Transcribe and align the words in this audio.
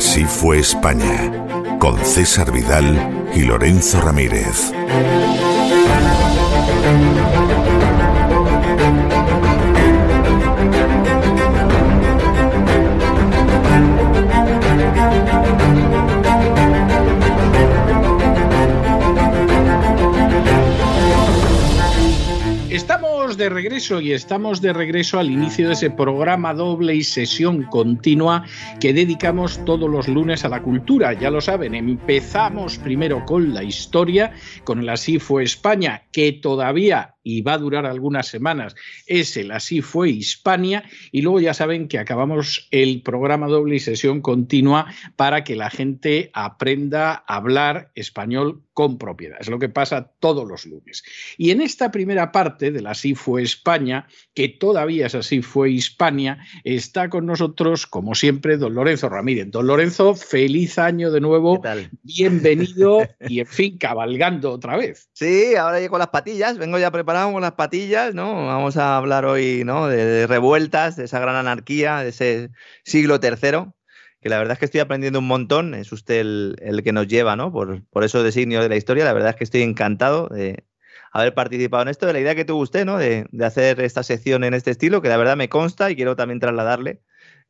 Así 0.00 0.24
fue 0.24 0.60
España, 0.60 1.30
con 1.78 2.02
César 2.02 2.50
Vidal 2.50 3.28
y 3.34 3.42
Lorenzo 3.42 4.00
Ramírez. 4.00 4.72
De 23.50 23.54
regreso 23.54 24.00
y 24.00 24.12
estamos 24.12 24.60
de 24.60 24.72
regreso 24.72 25.18
al 25.18 25.28
inicio 25.28 25.66
de 25.66 25.72
ese 25.72 25.90
programa 25.90 26.54
doble 26.54 26.94
y 26.94 27.02
sesión 27.02 27.64
continua 27.64 28.44
que 28.78 28.92
dedicamos 28.92 29.64
todos 29.64 29.90
los 29.90 30.06
lunes 30.06 30.44
a 30.44 30.48
la 30.48 30.62
cultura. 30.62 31.14
Ya 31.14 31.32
lo 31.32 31.40
saben, 31.40 31.74
empezamos 31.74 32.78
primero 32.78 33.24
con 33.24 33.52
la 33.52 33.64
historia, 33.64 34.32
con 34.62 34.78
el 34.78 34.88
Así 34.88 35.18
fue 35.18 35.42
España, 35.42 36.04
que 36.12 36.32
todavía 36.32 37.09
y 37.36 37.42
va 37.42 37.54
a 37.54 37.58
durar 37.58 37.86
algunas 37.86 38.26
semanas, 38.26 38.74
es 39.06 39.36
el 39.36 39.50
Así 39.50 39.82
fue 39.82 40.10
Hispania, 40.10 40.84
y 41.12 41.22
luego 41.22 41.40
ya 41.40 41.54
saben 41.54 41.88
que 41.88 41.98
acabamos 41.98 42.68
el 42.70 43.02
programa 43.02 43.46
doble 43.46 43.76
y 43.76 43.80
sesión 43.80 44.20
continua 44.20 44.86
para 45.16 45.44
que 45.44 45.56
la 45.56 45.70
gente 45.70 46.30
aprenda 46.34 47.24
a 47.26 47.36
hablar 47.36 47.90
español 47.94 48.62
con 48.80 48.96
propiedad. 48.96 49.36
Es 49.38 49.48
lo 49.48 49.58
que 49.58 49.68
pasa 49.68 50.10
todos 50.20 50.48
los 50.48 50.64
lunes. 50.64 51.02
Y 51.36 51.50
en 51.50 51.60
esta 51.60 51.90
primera 51.90 52.32
parte 52.32 52.70
del 52.70 52.86
Así 52.86 53.14
fue 53.14 53.42
España, 53.42 54.08
que 54.32 54.48
todavía 54.48 55.06
es 55.06 55.14
Así 55.14 55.42
fue 55.42 55.70
Hispania, 55.70 56.38
está 56.64 57.10
con 57.10 57.26
nosotros, 57.26 57.86
como 57.86 58.14
siempre, 58.14 58.56
don 58.56 58.74
Lorenzo 58.74 59.10
Ramírez. 59.10 59.50
Don 59.50 59.66
Lorenzo, 59.66 60.14
feliz 60.14 60.78
año 60.78 61.10
de 61.10 61.20
nuevo. 61.20 61.62
Bienvenido 62.02 63.06
y, 63.28 63.40
en 63.40 63.46
fin, 63.46 63.76
cabalgando 63.76 64.50
otra 64.50 64.78
vez. 64.78 65.10
Sí, 65.12 65.54
ahora 65.56 65.78
llego 65.78 65.90
con 65.90 65.98
las 65.98 66.08
patillas, 66.08 66.56
vengo 66.56 66.78
ya 66.78 66.90
preparado 66.90 67.19
las 67.40 67.52
patillas, 67.52 68.14
¿no? 68.14 68.46
Vamos 68.46 68.76
a 68.76 68.96
hablar 68.96 69.24
hoy, 69.24 69.62
¿no? 69.64 69.88
De, 69.88 70.26
revueltas, 70.26 70.96
de 70.96 71.04
esa 71.04 71.20
gran 71.20 71.36
anarquía, 71.36 71.98
de 71.98 72.08
ese 72.10 72.50
siglo 72.84 73.20
tercero, 73.20 73.74
que 74.20 74.28
la 74.28 74.38
verdad 74.38 74.54
es 74.54 74.58
que 74.58 74.64
estoy 74.64 74.80
aprendiendo 74.80 75.18
un 75.18 75.26
montón. 75.26 75.74
Es 75.74 75.92
usted 75.92 76.20
el, 76.20 76.80
que 76.82 76.92
nos 76.92 77.06
lleva, 77.06 77.36
¿no? 77.36 77.52
Por, 77.52 77.84
por 77.88 78.04
esos 78.04 78.24
designios 78.24 78.62
de 78.62 78.68
la 78.68 78.76
historia. 78.76 79.04
La 79.04 79.12
verdad 79.12 79.30
es 79.30 79.36
que 79.36 79.44
estoy 79.44 79.62
encantado 79.62 80.28
de 80.28 80.64
haber 81.12 81.34
participado 81.34 81.82
en 81.82 81.88
esto, 81.88 82.06
de 82.06 82.12
la 82.12 82.20
idea 82.20 82.34
que 82.34 82.44
tuvo 82.44 82.60
usted, 82.60 82.84
¿no? 82.84 82.98
De, 82.98 83.26
hacer 83.44 83.80
esta 83.80 84.02
sección 84.02 84.44
en 84.44 84.54
este 84.54 84.70
estilo, 84.70 85.02
que 85.02 85.08
la 85.08 85.16
verdad 85.16 85.36
me 85.36 85.48
consta 85.48 85.90
y 85.90 85.96
quiero 85.96 86.16
también 86.16 86.40
trasladarle. 86.40 87.00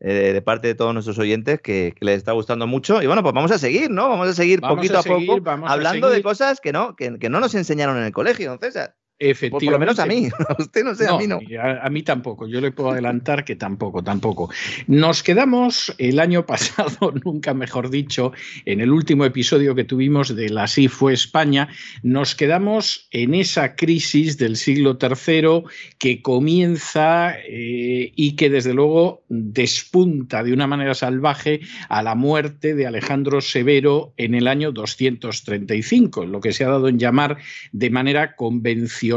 Eh, 0.03 0.33
de 0.33 0.41
parte 0.41 0.67
de 0.67 0.75
todos 0.75 0.95
nuestros 0.95 1.19
oyentes 1.19 1.61
que, 1.61 1.95
les 2.01 2.17
está 2.17 2.33
gustando 2.33 2.67
mucho. 2.67 3.03
Y 3.03 3.07
bueno, 3.07 3.23
pues 3.23 3.35
vamos 3.35 3.51
a 3.51 3.59
seguir, 3.59 3.91
¿no? 3.91 4.09
Vamos 4.09 4.29
a 4.29 4.33
seguir 4.33 4.63
poquito 4.63 4.99
a, 4.99 5.03
poco 5.03 5.43
hablando 5.67 6.09
de 6.09 6.23
cosas 6.23 6.59
que 6.59 6.73
no, 6.73 6.97
que, 6.97 7.19
que, 7.19 7.29
no 7.29 7.39
nos 7.39 7.55
enseñaron 7.55 7.99
en 7.99 8.05
el 8.05 8.13
colegio, 8.13 8.49
don 8.49 8.59
César. 8.59 8.97
Efectivamente. 9.23 9.67
Por 9.67 9.73
lo 9.75 9.79
menos 9.79 9.99
a 9.99 10.07
mí, 10.07 10.29
a 10.49 10.63
usted 10.63 10.83
no 10.83 10.95
sé, 10.95 11.07
a 11.07 11.19
mí 11.19 11.27
no. 11.27 11.41
A, 11.61 11.91
mí 11.91 12.03
tampoco, 12.03 12.49
yo 12.49 12.59
le 12.63 12.73
puedo 12.73 12.91
adelantar 12.91 13.45
que 13.45 13.55
tampoco, 13.55 14.03
tampoco. 14.03 14.51
Nos 14.87 15.23
quedamos 15.23 15.95
el 15.99 16.19
año 16.21 16.47
pasado, 16.53 17.13
nunca 17.23 17.53
mejor 17.53 17.91
dicho, 17.91 18.33
en 18.65 18.81
el 18.81 18.91
último 18.91 19.27
episodio 19.27 19.75
que 19.75 19.85
tuvimos 19.85 20.35
de 20.35 20.49
la 20.49 20.61
Así 20.71 20.89
fue 20.89 21.13
España, 21.13 21.69
nos 22.03 22.35
quedamos 22.35 23.09
en 23.11 23.35
esa 23.35 23.75
crisis 23.75 24.39
del 24.39 24.57
siglo 24.57 24.99
III 25.01 25.65
que 25.99 26.23
comienza 26.23 27.35
eh, 27.47 28.13
y 28.15 28.37
que 28.37 28.49
desde 28.49 28.73
luego 28.73 29.23
despunta 29.29 30.43
de 30.45 30.53
una 30.53 30.67
manera 30.67 30.95
salvaje 30.95 31.61
a 31.89 32.03
la 32.03 32.15
muerte 32.15 32.75
de 32.75 32.87
Alejandro 32.87 33.41
Severo 33.41 34.15
en 34.17 34.35
el 34.35 34.47
año 34.47 34.71
235, 34.71 36.25
lo 36.25 36.41
que 36.41 36.53
se 36.53 36.65
ha 36.65 36.69
dado 36.69 36.89
en 36.89 36.99
llamar 36.99 37.39
de 37.73 37.91
manera 37.91 38.37
convencional 38.37 39.10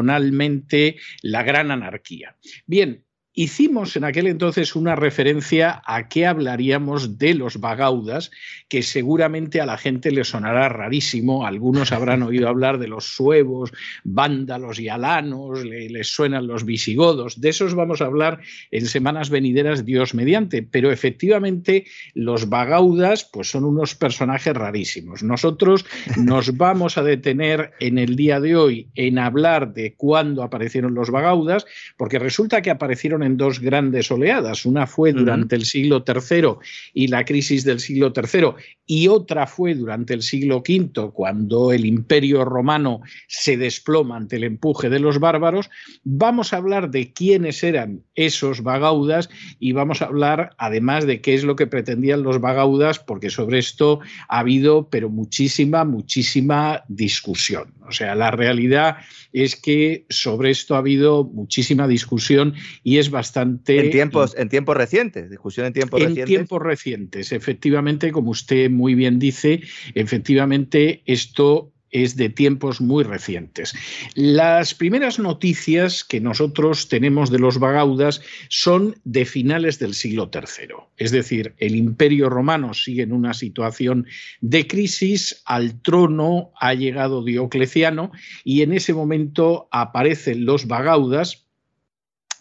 la 1.22 1.44
gran 1.44 1.72
anarquía. 1.72 2.36
Bien, 2.66 3.06
Hicimos 3.36 3.96
en 3.96 4.04
aquel 4.04 4.28
entonces 4.28 4.76
una 4.76 4.96
referencia 4.96 5.82
a 5.88 6.08
que 6.08 6.28
hablaríamos 6.28 7.18
de 7.18 7.34
los 7.34 7.60
bagaudas, 7.60 8.30
que 8.70 8.84
seguramente 8.84 9.60
a 9.60 9.66
la 9.66 9.80
gente 9.80 10.12
le 10.12 10.24
sonará 10.24 10.70
rarísimo. 10.70 11.48
Algunos 11.48 11.92
habrán 11.92 12.22
oído 12.24 12.48
hablar 12.48 12.78
de 12.78 12.88
los 12.88 13.16
suevos, 13.16 13.72
vándalos 14.04 14.80
y 14.80 14.88
alanos, 14.88 15.66
les 15.66 16.10
suenan 16.10 16.46
los 16.46 16.64
visigodos. 16.64 17.42
De 17.42 17.50
esos 17.50 17.74
vamos 17.74 18.02
a 18.02 18.06
hablar 18.06 18.40
en 18.70 18.86
semanas 18.86 19.32
venideras, 19.32 19.84
Dios 19.84 20.14
mediante. 20.14 20.62
Pero 20.62 20.92
efectivamente, 20.92 21.88
los 22.14 22.50
bagaudas 22.50 23.28
pues, 23.34 23.50
son 23.50 23.64
unos 23.64 23.96
personajes 23.96 24.54
rarísimos. 24.54 25.24
Nosotros 25.24 25.88
nos 26.18 26.56
vamos 26.58 27.00
a 27.00 27.04
detener 27.04 27.72
en 27.80 27.98
el 27.98 28.16
día 28.16 28.40
de 28.40 28.56
hoy 28.56 28.90
en 28.94 29.18
hablar 29.18 29.74
de 29.74 29.96
cuándo 29.96 30.44
aparecieron 30.44 30.94
los 30.94 31.10
bagaudas, 31.10 31.66
porque 31.98 32.20
resulta 32.20 32.62
que 32.62 32.70
aparecieron 32.70 33.23
en 33.24 33.38
dos 33.38 33.60
grandes 33.60 34.12
oleadas. 34.12 34.66
Una 34.66 34.88
fue 34.88 35.14
durante 35.14 35.56
el 35.56 35.66
siglo 35.66 36.04
III 36.06 36.56
y 36.94 37.08
la 37.08 37.26
crisis 37.26 37.64
del 37.64 37.80
siglo 37.80 38.14
III, 38.16 38.50
y 38.86 39.08
otra 39.08 39.48
fue 39.48 39.76
durante 39.76 40.14
el 40.14 40.22
siglo 40.22 40.58
V, 40.58 41.12
cuando 41.14 41.72
el 41.72 41.86
imperio 41.86 42.44
romano 42.46 43.02
se 43.28 43.58
desploma 43.58 44.18
ante 44.18 44.36
el 44.36 44.44
empuje 44.44 44.90
de 44.90 45.00
los 45.00 45.20
bárbaros. 45.20 45.70
Vamos 46.04 46.54
a 46.54 46.58
hablar 46.58 46.92
de 46.92 47.14
quiénes 47.14 47.64
eran 47.64 48.04
esos 48.16 48.62
bagaudas 48.62 49.30
y 49.60 49.72
vamos 49.72 50.02
a 50.02 50.06
hablar 50.06 50.56
además 50.58 51.06
de 51.06 51.22
qué 51.22 51.34
es 51.34 51.44
lo 51.44 51.56
que 51.56 51.68
pretendían 51.68 52.24
los 52.24 52.42
bagaudas, 52.42 53.00
porque 53.00 53.30
sobre 53.30 53.60
esto 53.60 54.00
ha 54.28 54.40
habido, 54.40 54.90
pero 54.90 55.10
muchísima, 55.10 55.86
muchísima 55.86 56.84
discusión. 56.88 57.74
O 57.88 57.92
sea, 57.92 58.16
la 58.16 58.32
realidad 58.32 58.98
es 59.32 59.56
que 59.56 60.06
sobre 60.10 60.52
esto 60.52 60.76
ha 60.76 60.80
habido 60.80 61.24
muchísima 61.24 61.88
discusión 61.88 62.54
y 62.84 62.98
es 62.98 63.10
bastante... 63.13 63.79
En 63.79 63.91
tiempos, 63.91 64.35
en 64.38 64.50
tiempos 64.50 64.75
recientes, 64.75 65.29
discusión 65.29 65.68
en 65.68 65.74
tiempos 65.74 66.01
recientes. 66.01 66.24
En 66.24 66.28
tiempos 66.28 66.62
recientes, 66.62 67.31
efectivamente, 67.31 68.12
como 68.12 68.31
usted 68.31 68.69
muy 68.69 68.96
bien 68.96 69.19
dice, 69.19 69.62
efectivamente 69.96 71.01
esto 71.06 71.74
es 71.94 72.18
de 72.18 72.29
tiempos 72.29 72.81
muy 72.81 73.03
recientes. 73.03 73.74
Las 74.16 74.74
primeras 74.74 75.19
noticias 75.19 76.03
que 76.03 76.19
nosotros 76.19 76.90
tenemos 76.90 77.29
de 77.29 77.40
los 77.40 77.59
bagaudas 77.59 78.22
son 78.50 78.95
de 79.06 79.25
finales 79.25 79.80
del 79.80 79.94
siglo 79.94 80.30
III. 80.33 80.74
Es 80.98 81.12
decir, 81.12 81.54
el 81.59 81.75
imperio 81.75 82.30
romano 82.30 82.74
sigue 82.74 83.04
en 83.04 83.13
una 83.13 83.33
situación 83.33 84.07
de 84.42 84.68
crisis, 84.68 85.42
al 85.45 85.81
trono 85.81 86.51
ha 86.59 86.74
llegado 86.74 87.24
Diocleciano 87.24 88.12
y 88.44 88.63
en 88.63 88.74
ese 88.74 88.94
momento 88.94 89.69
aparecen 89.71 90.45
los 90.45 90.68
bagaudas, 90.68 91.43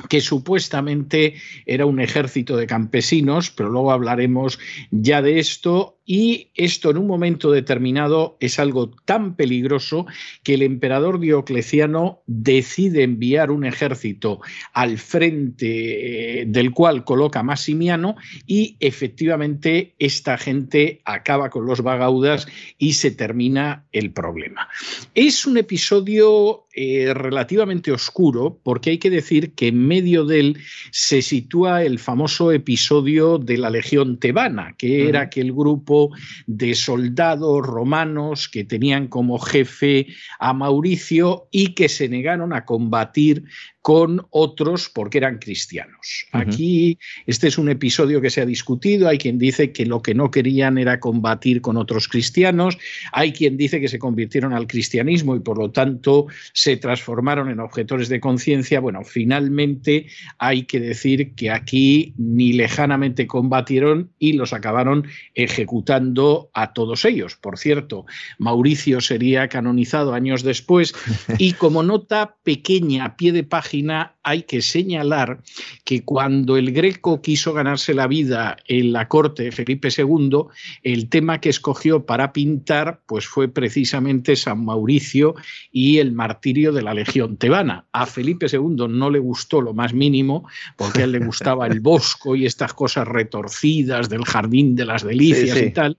que 0.09 0.21
supuestamente 0.21 1.35
era 1.67 1.87
un 1.87 2.01
ejército 2.01 2.57
de 2.57 2.67
campesinos, 2.67 3.51
pero 3.51 3.69
luego 3.69 3.93
hablaremos 3.93 4.59
ya 4.91 5.23
de 5.23 5.39
esto, 5.39 5.99
y 6.05 6.51
esto 6.55 6.91
en 6.91 6.99
un 6.99 7.07
momento 7.07 7.51
determinado 7.51 8.37
es 8.41 8.59
algo 8.59 8.91
tan 8.91 9.37
peligroso 9.37 10.07
que 10.43 10.55
el 10.55 10.63
emperador 10.63 11.21
Diocleciano 11.21 12.23
decide 12.27 13.05
enviar 13.05 13.51
un 13.51 13.65
ejército 13.65 14.41
al 14.73 14.99
frente 14.99 16.41
eh, 16.41 16.45
del 16.47 16.73
cual 16.73 17.05
coloca 17.05 17.43
Massimiano 17.43 18.17
y 18.47 18.77
efectivamente 18.81 19.95
esta 19.99 20.39
gente 20.39 21.03
acaba 21.05 21.51
con 21.51 21.67
los 21.67 21.83
bagaudas 21.83 22.49
y 22.79 22.95
se 22.95 23.13
termina 23.13 23.87
el 23.93 24.13
problema. 24.13 24.69
Es 25.15 25.47
un 25.47 25.57
episodio 25.57 26.67
eh, 26.75 27.13
relativamente 27.13 27.93
oscuro, 27.93 28.59
porque 28.63 28.91
hay 28.91 28.99
que 28.99 29.11
decir 29.11 29.53
que 29.53 29.69
en 29.69 29.87
medio 29.87 30.25
de 30.25 30.41
él 30.41 30.59
se 30.91 31.21
sitúa 31.21 31.83
el 31.83 31.99
famoso 31.99 32.51
episodio 32.51 33.37
de 33.37 33.59
la 33.59 33.69
Legión 33.69 34.19
Tebana, 34.19 34.75
que 34.79 35.07
era 35.07 35.21
aquel 35.21 35.53
grupo 35.53 36.11
de 36.47 36.75
soldados 36.75 37.67
romanos 37.67 38.49
que 38.49 38.65
tenían 38.65 39.09
como 39.09 39.39
jefe 39.39 40.07
a 40.39 40.55
Mauricio 40.55 41.49
y 41.51 41.75
que 41.75 41.91
se 41.91 42.09
negaron 42.09 42.55
a 42.55 42.65
combatir 42.65 43.45
con 43.83 44.25
otros 44.31 44.89
porque 44.89 45.19
eran 45.19 45.39
cristianos. 45.39 46.27
Aquí 46.31 46.99
este 47.27 47.49
es 47.49 47.59
un 47.59 47.69
episodio 47.69 48.21
que 48.21 48.31
se 48.31 48.41
ha 48.41 48.47
discutido, 48.47 49.09
hay 49.09 49.19
quien 49.19 49.39
dice 49.39 49.73
que 49.73 49.85
lo 49.85 50.01
que 50.01 50.15
no 50.15 50.31
querían 50.31 50.79
era 50.79 51.01
combatir 51.01 51.61
con 51.61 51.77
otros 51.77 52.07
cristianos, 52.07 52.79
hay 53.11 53.33
quien 53.33 53.57
dice 53.57 53.81
que 53.81 53.89
se 53.89 53.99
convirtieron 53.99 54.53
al 54.53 54.69
cristianismo 54.69 55.35
y 55.35 55.41
por 55.41 55.59
lo 55.59 55.73
tanto 55.73 56.29
se 56.63 56.77
transformaron 56.77 57.51
en 57.51 57.59
objetores 57.59 58.09
de 58.09 58.21
conciencia. 58.21 58.79
Bueno, 58.79 59.03
finalmente 59.03 60.07
hay 60.39 60.63
que 60.63 60.79
decir 60.79 61.35
que 61.35 61.51
aquí 61.51 62.15
ni 62.17 62.53
lejanamente 62.53 63.27
combatieron 63.27 64.13
y 64.21 64.35
los 64.35 64.53
acabaron 64.53 65.09
ejecutando 65.35 66.51
a 66.55 66.73
todos 66.73 67.05
ellos. 67.05 67.35
Por 67.35 67.59
cierto, 67.59 68.07
Mauricio 68.39 69.01
sería 69.01 69.49
canonizado 69.49 70.15
años 70.15 70.45
después 70.45 70.95
y 71.37 71.55
como 71.55 71.83
nota 71.83 72.37
pequeña, 72.45 73.07
a 73.07 73.17
pie 73.17 73.33
de 73.33 73.43
página, 73.43 74.15
hay 74.23 74.45
que 74.45 74.63
señalar 74.63 75.43
que 75.85 76.05
cuando 76.05 76.57
el 76.57 76.71
Greco 76.71 77.23
quiso 77.23 77.53
ganarse 77.53 77.93
la 77.93 78.07
vida 78.07 78.57
en 78.69 78.93
la 78.93 79.09
corte 79.09 79.43
de 79.43 79.51
Felipe 79.51 79.89
II, 79.89 80.45
el 80.85 81.09
tema 81.09 81.41
que 81.41 81.49
escogió 81.49 82.07
para 82.07 82.33
pintar 82.33 83.03
pues 83.07 83.27
fue 83.27 83.49
precisamente 83.49 84.37
San 84.37 84.65
Mauricio 84.65 85.35
y 85.73 85.99
el 85.99 86.13
martirio 86.53 86.73
de 86.73 86.83
la 86.83 86.93
Legión 86.93 87.39
tebana. 87.39 87.87
A 87.93 88.05
Felipe 88.05 88.47
II 88.53 88.87
no 88.89 89.11
le 89.11 89.19
gustó 89.19 89.63
lo 89.63 89.73
más 89.73 89.95
mínimo, 89.95 90.47
porque 90.77 91.01
a 91.01 91.05
él 91.05 91.13
le 91.13 91.19
gustaba 91.25 91.67
el 91.67 91.81
bosco 91.81 92.37
y 92.37 92.45
estas 92.45 92.75
cosas 92.75 93.09
retorcidas 93.09 94.11
del 94.11 94.25
jardín 94.25 94.75
de 94.77 94.85
las 94.85 95.03
delicias 95.03 95.57
y 95.57 95.71
tal. 95.71 95.97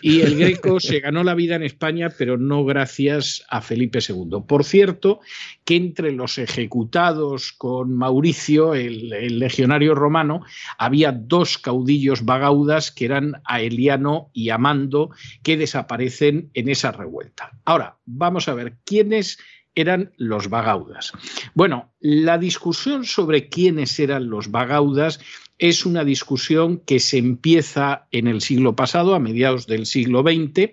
Y 0.00 0.20
el 0.20 0.36
Greco 0.38 0.78
se 0.78 1.00
ganó 1.00 1.24
la 1.24 1.34
vida 1.34 1.56
en 1.56 1.62
España, 1.62 2.10
pero 2.16 2.36
no 2.36 2.64
gracias 2.64 3.44
a 3.48 3.60
Felipe 3.60 3.98
II. 4.06 4.42
Por 4.46 4.64
cierto, 4.64 5.20
que 5.64 5.76
entre 5.76 6.12
los 6.12 6.38
ejecutados 6.38 7.52
con 7.52 7.92
Mauricio, 7.96 8.74
el, 8.74 9.38
legionario 9.38 9.94
romano, 9.94 10.42
había 10.78 11.10
dos 11.10 11.58
caudillos 11.58 12.24
bagaudas 12.24 12.92
que 12.92 13.06
eran 13.06 13.42
Aeliano 13.44 14.30
y 14.32 14.50
Amando, 14.50 15.10
que 15.42 15.56
desaparecen 15.56 16.50
en 16.54 16.68
esa 16.68 16.92
revuelta. 16.92 17.50
Ahora, 17.64 17.96
vamos 18.04 18.46
a 18.48 18.54
ver 18.54 18.76
quiénes 18.84 19.38
eran 19.76 20.12
los 20.16 20.50
bagaudas. 20.50 21.12
Bueno, 21.54 21.92
la 22.00 22.38
discusión 22.38 23.04
sobre 23.04 23.48
quiénes 23.48 24.00
eran 24.00 24.28
los 24.28 24.50
bagaudas 24.50 25.20
es 25.58 25.86
una 25.86 26.04
discusión 26.04 26.78
que 26.78 26.98
se 26.98 27.18
empieza 27.18 28.08
en 28.10 28.26
el 28.26 28.40
siglo 28.40 28.74
pasado, 28.74 29.14
a 29.14 29.20
mediados 29.20 29.66
del 29.66 29.86
siglo 29.86 30.22
XX, 30.22 30.72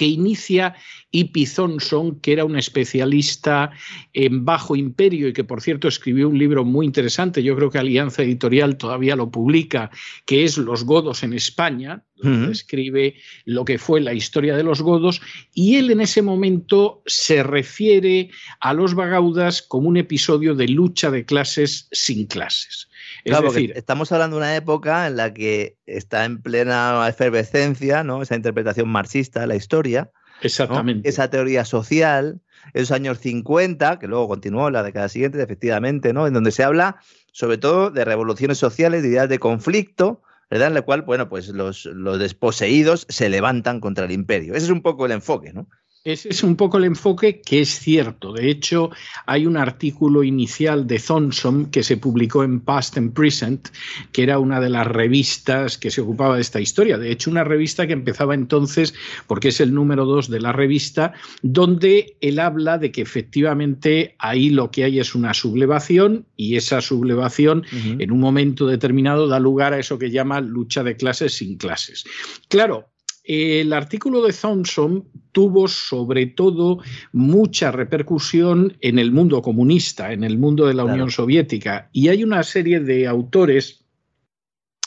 que 0.00 0.06
inicia 0.06 0.74
Ipi 1.10 1.44
Thompson, 1.44 2.20
que 2.20 2.32
era 2.32 2.46
un 2.46 2.56
especialista 2.56 3.70
en 4.14 4.46
Bajo 4.46 4.74
Imperio 4.74 5.28
y 5.28 5.34
que, 5.34 5.44
por 5.44 5.60
cierto, 5.60 5.88
escribió 5.88 6.26
un 6.26 6.38
libro 6.38 6.64
muy 6.64 6.86
interesante, 6.86 7.42
yo 7.42 7.54
creo 7.54 7.70
que 7.70 7.76
Alianza 7.76 8.22
Editorial 8.22 8.78
todavía 8.78 9.14
lo 9.14 9.30
publica, 9.30 9.90
que 10.24 10.44
es 10.44 10.56
Los 10.56 10.84
Godos 10.84 11.22
en 11.22 11.34
España, 11.34 12.02
donde 12.16 12.50
escribe 12.50 13.16
lo 13.44 13.66
que 13.66 13.76
fue 13.76 14.00
la 14.00 14.14
historia 14.14 14.56
de 14.56 14.62
los 14.62 14.80
godos, 14.80 15.20
y 15.52 15.76
él 15.76 15.90
en 15.90 16.00
ese 16.00 16.22
momento 16.22 17.02
se 17.04 17.42
refiere 17.42 18.30
a 18.60 18.72
los 18.72 18.94
bagaudas 18.94 19.60
como 19.60 19.86
un 19.86 19.98
episodio 19.98 20.54
de 20.54 20.68
lucha 20.68 21.10
de 21.10 21.26
clases 21.26 21.88
sin 21.92 22.26
clases. 22.26 22.89
Es 23.24 23.40
decir, 23.40 23.72
estamos 23.76 24.10
hablando 24.12 24.36
de 24.36 24.42
una 24.42 24.56
época 24.56 25.06
en 25.06 25.16
la 25.16 25.32
que 25.34 25.76
está 25.86 26.24
en 26.24 26.40
plena 26.40 27.06
efervescencia, 27.08 28.04
¿no? 28.04 28.22
Esa 28.22 28.36
interpretación 28.36 28.88
marxista 28.88 29.40
de 29.40 29.46
la 29.46 29.56
historia. 29.56 30.10
Exactamente. 30.42 31.08
Esa 31.08 31.28
teoría 31.28 31.64
social, 31.64 32.40
esos 32.72 32.92
años 32.92 33.18
50, 33.18 33.98
que 33.98 34.06
luego 34.06 34.28
continuó 34.28 34.68
en 34.68 34.74
la 34.74 34.82
década 34.82 35.08
siguiente, 35.08 35.42
efectivamente, 35.42 36.12
¿no? 36.12 36.26
En 36.26 36.32
donde 36.32 36.50
se 36.50 36.64
habla 36.64 37.00
sobre 37.32 37.58
todo 37.58 37.90
de 37.90 38.04
revoluciones 38.04 38.58
sociales, 38.58 39.02
de 39.02 39.08
ideas 39.08 39.28
de 39.28 39.38
conflicto, 39.38 40.22
¿verdad? 40.50 40.68
En 40.68 40.74
la 40.74 40.82
cual, 40.82 41.02
bueno, 41.02 41.28
pues 41.28 41.48
los, 41.48 41.84
los 41.86 42.18
desposeídos 42.18 43.06
se 43.08 43.28
levantan 43.28 43.80
contra 43.80 44.06
el 44.06 44.10
imperio. 44.10 44.54
Ese 44.54 44.66
es 44.66 44.72
un 44.72 44.82
poco 44.82 45.06
el 45.06 45.12
enfoque, 45.12 45.52
¿no? 45.52 45.68
Ese 46.02 46.30
es 46.30 46.42
un 46.42 46.56
poco 46.56 46.78
el 46.78 46.84
enfoque 46.84 47.42
que 47.42 47.60
es 47.60 47.78
cierto. 47.78 48.32
De 48.32 48.50
hecho, 48.50 48.90
hay 49.26 49.44
un 49.44 49.58
artículo 49.58 50.24
inicial 50.24 50.86
de 50.86 50.98
Thompson 50.98 51.66
que 51.66 51.82
se 51.82 51.98
publicó 51.98 52.42
en 52.42 52.60
Past 52.60 52.96
and 52.96 53.12
Present, 53.12 53.68
que 54.10 54.22
era 54.22 54.38
una 54.38 54.60
de 54.60 54.70
las 54.70 54.86
revistas 54.86 55.76
que 55.76 55.90
se 55.90 56.00
ocupaba 56.00 56.36
de 56.36 56.40
esta 56.40 56.58
historia. 56.58 56.96
De 56.96 57.12
hecho, 57.12 57.30
una 57.30 57.44
revista 57.44 57.86
que 57.86 57.92
empezaba 57.92 58.34
entonces, 58.34 58.94
porque 59.26 59.48
es 59.48 59.60
el 59.60 59.74
número 59.74 60.06
dos 60.06 60.30
de 60.30 60.40
la 60.40 60.52
revista, 60.52 61.12
donde 61.42 62.16
él 62.22 62.38
habla 62.38 62.78
de 62.78 62.92
que 62.92 63.02
efectivamente 63.02 64.14
ahí 64.18 64.48
lo 64.48 64.70
que 64.70 64.84
hay 64.84 65.00
es 65.00 65.14
una 65.14 65.34
sublevación 65.34 66.24
y 66.34 66.56
esa 66.56 66.80
sublevación 66.80 67.66
en 67.72 68.10
un 68.10 68.20
momento 68.20 68.66
determinado 68.66 69.28
da 69.28 69.38
lugar 69.38 69.74
a 69.74 69.78
eso 69.78 69.98
que 69.98 70.10
llama 70.10 70.40
lucha 70.40 70.82
de 70.82 70.96
clases 70.96 71.34
sin 71.34 71.58
clases. 71.58 72.04
Claro, 72.48 72.89
el 73.32 73.72
artículo 73.72 74.22
de 74.22 74.32
Thompson 74.32 75.08
tuvo 75.30 75.68
sobre 75.68 76.26
todo 76.26 76.82
mucha 77.12 77.70
repercusión 77.70 78.76
en 78.80 78.98
el 78.98 79.12
mundo 79.12 79.40
comunista, 79.40 80.12
en 80.12 80.24
el 80.24 80.36
mundo 80.36 80.66
de 80.66 80.74
la 80.74 80.84
Unión 80.84 81.12
Soviética, 81.12 81.88
y 81.92 82.08
hay 82.08 82.24
una 82.24 82.42
serie 82.42 82.80
de 82.80 83.06
autores 83.06 83.84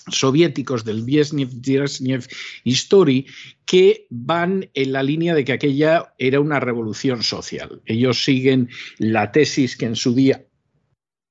soviéticos 0.10 0.84
del 0.84 1.04
Viesnev 1.04 2.28
History 2.66 3.28
que 3.63 4.07
van 4.10 4.69
en 4.74 4.92
la 4.92 5.04
línea 5.04 5.34
de 5.34 5.46
que 5.46 5.54
aquella 5.54 6.13
era 6.18 6.42
una 6.42 6.60
revolución 6.60 7.24
social. 7.24 7.81
Ellos 7.86 8.25
siguen 8.25 8.68
la 8.98 9.31
tesis 9.31 9.78
que 9.78 9.86
en 9.86 9.96
su 9.96 10.13
día 10.13 10.46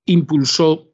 impulsó 0.07 0.92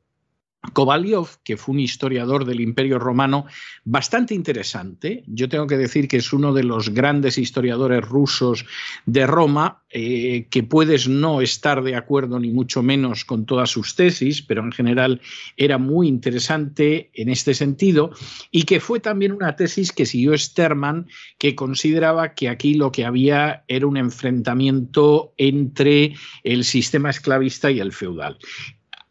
Kovalyov, 0.73 1.39
que 1.45 1.57
fue 1.57 1.75
un 1.75 1.81
historiador 1.81 2.45
del 2.45 2.61
Imperio 2.61 2.99
Romano 2.99 3.47
bastante 3.85 4.35
interesante, 4.35 5.23
yo 5.27 5.49
tengo 5.49 5.67
que 5.67 5.77
decir 5.77 6.09
que 6.09 6.17
es 6.17 6.33
uno 6.33 6.53
de 6.53 6.65
los 6.65 6.91
grandes 6.91 7.39
historiadores 7.39 8.05
rusos 8.05 8.67
de 9.07 9.27
Roma, 9.27 9.83
eh, 9.91 10.47
que 10.51 10.65
puedes 10.65 11.09
no 11.09 11.41
estar 11.41 11.83
de 11.83 11.95
acuerdo 11.95 12.41
ni 12.41 12.51
mucho 12.51 12.83
menos 12.83 13.25
con 13.25 13.47
todas 13.47 13.71
sus 13.71 13.95
tesis, 13.95 14.43
pero 14.43 14.63
en 14.63 14.73
general 14.73 15.21
era 15.57 15.79
muy 15.79 16.09
interesante 16.09 17.11
en 17.15 17.29
este 17.29 17.55
sentido, 17.55 18.11
y 18.51 18.65
que 18.65 18.81
fue 18.81 19.01
también 19.01 19.33
una 19.33 19.57
tesis 19.57 19.93
que 19.93 20.07
siguió 20.07 20.37
Sterman, 20.37 21.07
que 21.39 21.55
consideraba 21.55 22.35
que 22.35 22.49
aquí 22.49 22.75
lo 22.75 22.91
que 22.91 23.05
había 23.05 23.65
era 23.69 23.87
un 23.87 23.97
enfrentamiento 23.97 25.33
entre 25.39 26.15
el 26.43 26.65
sistema 26.65 27.11
esclavista 27.11 27.71
y 27.71 27.81
el 27.81 27.93
feudal. 27.93 28.39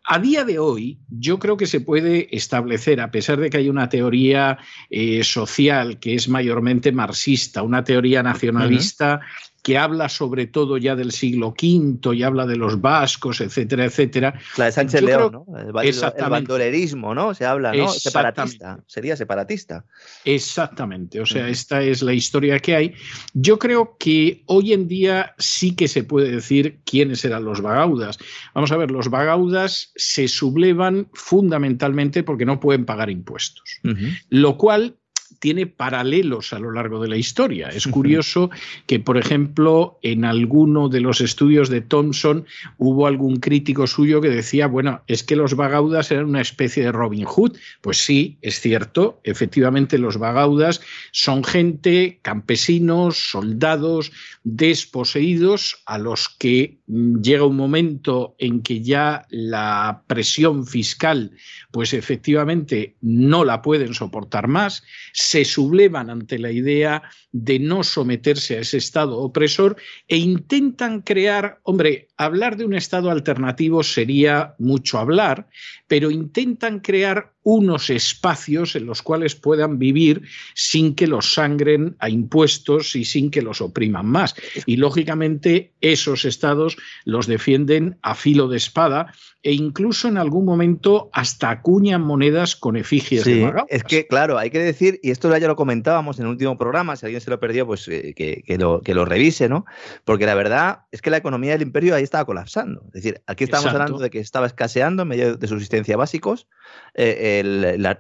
A 0.09 0.19
día 0.19 0.45
de 0.45 0.57
hoy, 0.57 0.99
yo 1.09 1.37
creo 1.37 1.57
que 1.57 1.67
se 1.67 1.81
puede 1.81 2.33
establecer, 2.33 3.01
a 3.01 3.11
pesar 3.11 3.41
de 3.41 3.49
que 3.49 3.57
hay 3.57 3.67
una 3.67 3.89
teoría 3.89 4.57
eh, 4.89 5.21
social 5.25 5.99
que 5.99 6.15
es 6.15 6.29
mayormente 6.29 6.93
marxista, 6.93 7.61
una 7.61 7.83
teoría 7.83 8.23
nacionalista 8.23 9.19
que 9.67 9.77
habla 9.77 10.07
sobre 10.07 10.47
todo 10.47 10.77
ya 10.77 10.95
del 10.95 11.11
siglo 11.11 11.49
V 11.49 12.15
y 12.15 12.23
habla 12.23 12.45
de 12.45 12.55
los 12.55 12.79
vascos, 12.79 13.41
etcétera, 13.41 13.83
etcétera. 13.83 14.39
La 14.55 14.63
de 14.63 14.71
Sánchez 14.71 15.01
León, 15.01 15.43
¿no? 15.45 15.57
El, 15.57 15.73
bandolerismo, 15.73 17.13
¿no? 17.13 17.33
Se 17.33 17.43
habla, 17.43 17.73
¿no? 17.73 17.89
Separatista, 17.89 18.81
sería 18.87 19.17
separatista. 19.17 19.83
Exactamente, 20.23 21.19
o 21.19 21.25
sea, 21.25 21.49
esta 21.49 21.83
es 21.83 22.01
la 22.01 22.13
historia 22.13 22.59
que 22.59 22.77
hay. 22.77 22.93
Yo 23.33 23.59
creo 23.59 23.97
que 23.99 24.41
hoy 24.45 24.71
en 24.71 24.87
día 24.87 25.35
sí 25.37 25.75
que 25.75 25.89
se 25.89 26.05
puede 26.05 26.31
decir 26.31 26.79
quiénes 26.85 27.25
eran 27.25 27.43
los 27.43 27.59
bagaudas. 27.59 28.19
Vamos 28.55 28.71
a 28.71 28.77
ver, 28.77 28.89
los 28.89 29.09
bagaudas 29.09 29.91
se 29.97 30.29
sublevan 30.29 31.09
fundamentalmente 31.11 32.23
porque 32.23 32.45
no 32.45 32.61
pueden 32.61 32.85
pagar 32.85 33.09
impuestos, 33.09 33.81
lo 34.29 34.57
cual 34.57 34.95
tiene 35.39 35.67
paralelos 35.67 36.53
a 36.53 36.59
lo 36.59 36.71
largo 36.71 37.01
de 37.01 37.09
la 37.09 37.17
historia. 37.17 37.69
Es 37.69 37.87
curioso 37.87 38.49
que, 38.85 38.99
por 38.99 39.17
ejemplo, 39.17 39.99
en 40.01 40.25
alguno 40.25 40.89
de 40.89 41.01
los 41.01 41.21
estudios 41.21 41.69
de 41.69 41.81
Thompson 41.81 42.45
hubo 42.77 43.07
algún 43.07 43.37
crítico 43.37 43.87
suyo 43.87 44.21
que 44.21 44.29
decía, 44.29 44.67
bueno, 44.67 45.01
es 45.07 45.23
que 45.23 45.35
los 45.35 45.55
bagaudas 45.55 46.11
eran 46.11 46.25
una 46.25 46.41
especie 46.41 46.83
de 46.83 46.91
Robin 46.91 47.25
Hood. 47.25 47.57
Pues 47.81 47.97
sí, 47.97 48.37
es 48.41 48.59
cierto, 48.59 49.19
efectivamente 49.23 49.97
los 49.97 50.17
bagaudas 50.17 50.81
son 51.11 51.43
gente, 51.43 52.19
campesinos, 52.21 53.17
soldados, 53.31 54.11
desposeídos, 54.43 55.81
a 55.85 55.97
los 55.97 56.29
que 56.29 56.79
mm, 56.87 57.21
llega 57.21 57.45
un 57.45 57.55
momento 57.55 58.35
en 58.39 58.61
que 58.61 58.81
ya 58.81 59.25
la 59.29 60.03
presión 60.07 60.65
fiscal, 60.65 61.31
pues 61.71 61.93
efectivamente 61.93 62.95
no 63.01 63.43
la 63.43 63.61
pueden 63.61 63.93
soportar 63.93 64.47
más 64.47 64.83
se 65.27 65.43
sublevan 65.43 66.09
ante 66.09 66.39
la 66.39 66.51
idea 66.51 67.03
de 67.33 67.59
no 67.59 67.83
someterse 67.83 68.55
a 68.55 68.61
ese 68.61 68.77
Estado 68.77 69.17
opresor 69.17 69.75
e 70.07 70.15
intentan 70.15 71.01
crear, 71.01 71.59
hombre, 71.63 72.07
hablar 72.15 72.55
de 72.55 72.63
un 72.63 72.73
Estado 72.73 73.11
alternativo 73.11 73.83
sería 73.83 74.55
mucho 74.57 74.99
hablar, 74.99 75.49
pero 75.85 76.11
intentan 76.11 76.79
crear 76.79 77.33
unos 77.49 77.89
espacios 77.89 78.75
en 78.75 78.85
los 78.85 79.01
cuales 79.01 79.35
puedan 79.35 79.79
vivir 79.79 80.23
sin 80.53 80.95
que 80.95 81.07
los 81.07 81.31
sangren 81.31 81.95
a 81.99 82.09
impuestos 82.09 82.93
y 82.97 83.05
sin 83.05 83.31
que 83.31 83.41
los 83.41 83.61
opriman 83.61 84.05
más. 84.05 84.35
Y 84.65 84.75
lógicamente 84.75 85.71
esos 85.79 86.25
estados 86.25 86.75
los 87.05 87.25
defienden 87.25 87.99
a 88.01 88.15
filo 88.15 88.49
de 88.49 88.57
espada 88.57 89.13
e 89.43 89.53
incluso 89.53 90.09
en 90.09 90.17
algún 90.17 90.43
momento 90.43 91.09
hasta 91.13 91.49
acuñan 91.49 92.01
monedas 92.01 92.57
con 92.57 92.75
efigies 92.75 93.23
de 93.23 93.43
magautas. 93.43 93.67
Es 93.69 93.83
que, 93.85 94.05
claro, 94.05 94.37
hay 94.37 94.49
que 94.49 94.59
decir, 94.59 94.99
y 95.01 95.11
esto 95.11 95.35
ya 95.37 95.47
lo 95.47 95.55
comentábamos 95.55 96.19
en 96.19 96.25
el 96.25 96.31
último 96.31 96.57
programa, 96.57 96.97
si 96.97 97.05
alguien 97.05 97.21
se 97.21 97.29
lo 97.29 97.39
perdió, 97.39 97.65
pues 97.65 97.87
eh, 97.87 98.13
que, 98.13 98.57
lo, 98.57 98.81
que 98.81 98.93
lo 98.93 99.05
revise, 99.05 99.47
¿no? 99.47 99.65
Porque 100.03 100.25
la 100.25 100.35
verdad 100.35 100.79
es 100.91 101.01
que 101.01 101.11
la 101.11 101.17
economía 101.17 101.53
del 101.53 101.61
imperio 101.61 101.95
ahí 101.95 102.03
estaba 102.03 102.25
colapsando. 102.25 102.81
Es 102.87 103.03
decir, 103.03 103.21
aquí 103.25 103.45
estamos 103.45 103.67
hablando 103.67 103.99
de 103.99 104.09
que 104.09 104.19
estaba 104.19 104.47
escaseando 104.47 105.03
en 105.03 105.07
medio 105.07 105.37
de 105.37 105.47
subsistencia 105.47 105.95
básicos, 105.95 106.49
eh, 106.93 107.36
la, 107.43 107.99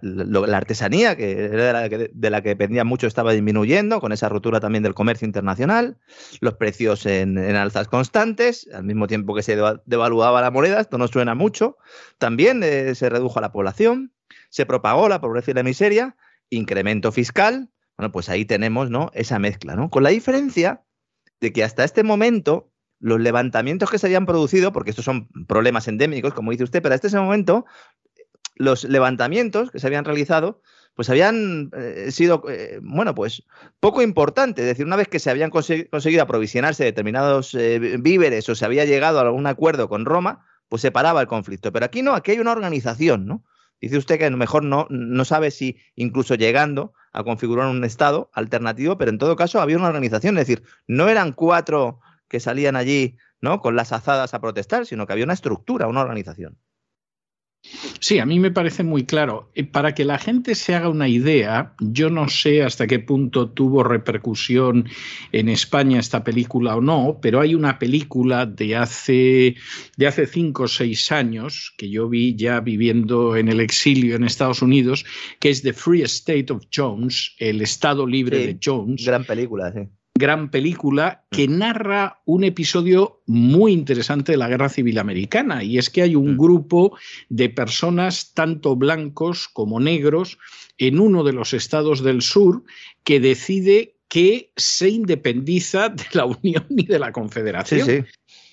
artesanía, 0.55 1.15
que 1.15 1.45
era 1.45 1.87
de 1.89 2.29
la 2.29 2.41
que, 2.41 2.49
dependía 2.49 2.83
mucho, 2.83 3.07
estaba 3.07 3.31
disminuyendo, 3.33 3.99
con 3.99 4.11
esa 4.11 4.29
ruptura 4.29 4.59
también 4.59 4.83
del 4.83 4.93
comercio 4.93 5.25
internacional, 5.25 5.97
los 6.41 6.55
precios 6.55 7.05
en, 7.05 7.37
alzas 7.37 7.87
constantes, 7.87 8.69
al 8.73 8.83
mismo 8.83 9.07
tiempo 9.07 9.35
que 9.35 9.43
se 9.43 9.57
devaluaba 9.85 10.41
la 10.41 10.51
moneda, 10.51 10.79
esto 10.79 10.97
no 10.97 11.07
suena 11.07 11.35
mucho, 11.35 11.77
también 12.17 12.61
eh, 12.63 12.95
se 12.95 13.09
redujo 13.09 13.41
la 13.41 13.51
población, 13.51 14.13
se 14.49 14.65
propagó 14.65 15.09
la 15.09 15.21
pobreza 15.21 15.51
y 15.51 15.53
la 15.53 15.63
miseria, 15.63 16.15
incremento 16.49 17.11
fiscal, 17.11 17.69
bueno, 17.97 18.11
pues 18.11 18.29
ahí 18.29 18.45
tenemos 18.45 18.89
¿no? 18.89 19.09
esa 19.13 19.39
mezcla, 19.39 19.75
¿no? 19.75 19.89
Con 19.89 20.03
la 20.03 20.09
diferencia 20.09 20.83
de 21.41 21.51
que 21.51 21.63
hasta 21.63 21.83
este 21.83 22.03
momento 22.03 22.71
los 22.99 23.19
levantamientos 23.19 23.91
que 23.91 23.99
se 23.99 24.07
habían 24.07 24.25
producido, 24.25 24.71
porque 24.71 24.89
estos 24.89 25.05
son 25.05 25.27
problemas 25.47 25.87
endémicos, 25.87 26.33
como 26.33 26.51
dice 26.51 26.63
usted, 26.63 26.81
pero 26.81 26.95
hasta 26.95 27.07
ese 27.07 27.19
momento 27.19 27.65
los 28.57 28.83
levantamientos 28.83 29.71
que 29.71 29.79
se 29.79 29.87
habían 29.87 30.05
realizado, 30.05 30.61
pues 30.95 31.09
habían 31.09 31.69
eh, 31.77 32.11
sido, 32.11 32.43
eh, 32.49 32.79
bueno, 32.81 33.13
pues 33.13 33.43
poco 33.79 34.01
importantes. 34.01 34.63
Es 34.63 34.69
decir, 34.69 34.85
una 34.85 34.95
vez 34.95 35.07
que 35.07 35.19
se 35.19 35.29
habían 35.29 35.51
conseguido 35.51 36.23
aprovisionarse 36.23 36.83
determinados 36.83 37.53
eh, 37.53 37.97
víveres 37.99 38.49
o 38.49 38.55
se 38.55 38.65
había 38.65 38.85
llegado 38.85 39.19
a 39.19 39.21
algún 39.21 39.45
acuerdo 39.45 39.89
con 39.89 40.05
Roma, 40.05 40.45
pues 40.69 40.81
se 40.81 40.91
paraba 40.91 41.21
el 41.21 41.27
conflicto. 41.27 41.71
Pero 41.71 41.85
aquí 41.85 42.01
no, 42.01 42.15
aquí 42.15 42.31
hay 42.31 42.39
una 42.39 42.51
organización, 42.51 43.27
¿no? 43.27 43.43
Dice 43.79 43.97
usted 43.97 44.17
que 44.17 44.25
a 44.25 44.29
lo 44.31 44.37
mejor 44.37 44.63
no, 44.63 44.87
no 44.89 45.23
sabe 45.23 45.51
si 45.51 45.77
incluso 45.95 46.33
llegando 46.33 46.93
a 47.13 47.23
configurar 47.23 47.67
un 47.67 47.83
Estado 47.83 48.31
alternativo, 48.33 48.97
pero 48.97 49.11
en 49.11 49.19
todo 49.19 49.35
caso 49.35 49.61
había 49.61 49.77
una 49.77 49.89
organización. 49.89 50.37
Es 50.39 50.47
decir, 50.47 50.63
no 50.87 51.09
eran 51.09 51.31
cuatro 51.31 51.99
que 52.27 52.39
salían 52.39 52.75
allí 52.75 53.17
¿no? 53.39 53.61
con 53.61 53.75
las 53.75 53.91
azadas 53.91 54.33
a 54.33 54.41
protestar, 54.41 54.87
sino 54.87 55.05
que 55.05 55.13
había 55.13 55.25
una 55.25 55.33
estructura, 55.33 55.87
una 55.87 56.01
organización. 56.01 56.57
Sí, 57.99 58.19
a 58.19 58.25
mí 58.25 58.39
me 58.39 58.51
parece 58.51 58.83
muy 58.83 59.05
claro. 59.05 59.49
Eh, 59.55 59.63
para 59.63 59.93
que 59.93 60.05
la 60.05 60.17
gente 60.17 60.55
se 60.55 60.75
haga 60.75 60.89
una 60.89 61.07
idea, 61.07 61.73
yo 61.79 62.09
no 62.09 62.29
sé 62.29 62.63
hasta 62.63 62.87
qué 62.87 62.99
punto 62.99 63.49
tuvo 63.49 63.83
repercusión 63.83 64.87
en 65.31 65.49
España 65.49 65.99
esta 65.99 66.23
película 66.23 66.75
o 66.75 66.81
no, 66.81 67.19
pero 67.21 67.41
hay 67.41 67.55
una 67.55 67.79
película 67.79 68.45
de 68.45 68.75
hace, 68.75 69.55
de 69.97 70.07
hace 70.07 70.27
cinco 70.27 70.63
o 70.63 70.67
seis 70.67 71.11
años 71.11 71.73
que 71.77 71.89
yo 71.89 72.09
vi 72.09 72.35
ya 72.35 72.59
viviendo 72.59 73.35
en 73.35 73.47
el 73.47 73.59
exilio 73.59 74.15
en 74.15 74.23
Estados 74.23 74.61
Unidos, 74.61 75.05
que 75.39 75.49
es 75.49 75.61
The 75.61 75.73
Free 75.73 76.03
State 76.03 76.51
of 76.51 76.65
Jones, 76.73 77.35
el 77.39 77.61
Estado 77.61 78.05
Libre 78.05 78.39
de 78.39 78.57
Jones. 78.63 79.05
Gran 79.05 79.25
película, 79.25 79.71
sí 79.71 79.87
gran 80.17 80.51
película 80.51 81.25
que 81.31 81.47
mm. 81.47 81.57
narra 81.57 82.21
un 82.25 82.43
episodio 82.43 83.21
muy 83.25 83.73
interesante 83.73 84.33
de 84.33 84.37
la 84.37 84.49
Guerra 84.49 84.69
Civil 84.69 84.97
Americana, 84.99 85.63
y 85.63 85.77
es 85.77 85.89
que 85.89 86.01
hay 86.01 86.15
un 86.15 86.33
mm. 86.33 86.37
grupo 86.37 86.97
de 87.29 87.49
personas, 87.49 88.33
tanto 88.33 88.75
blancos 88.75 89.47
como 89.47 89.79
negros, 89.79 90.37
en 90.77 90.99
uno 90.99 91.23
de 91.23 91.33
los 91.33 91.53
estados 91.53 92.03
del 92.03 92.21
sur, 92.21 92.63
que 93.03 93.19
decide 93.19 93.95
que 94.07 94.51
se 94.55 94.89
independiza 94.89 95.89
de 95.89 96.05
la 96.13 96.25
Unión 96.43 96.65
ni 96.69 96.83
de 96.83 96.99
la 96.99 97.11
Confederación. 97.11 98.07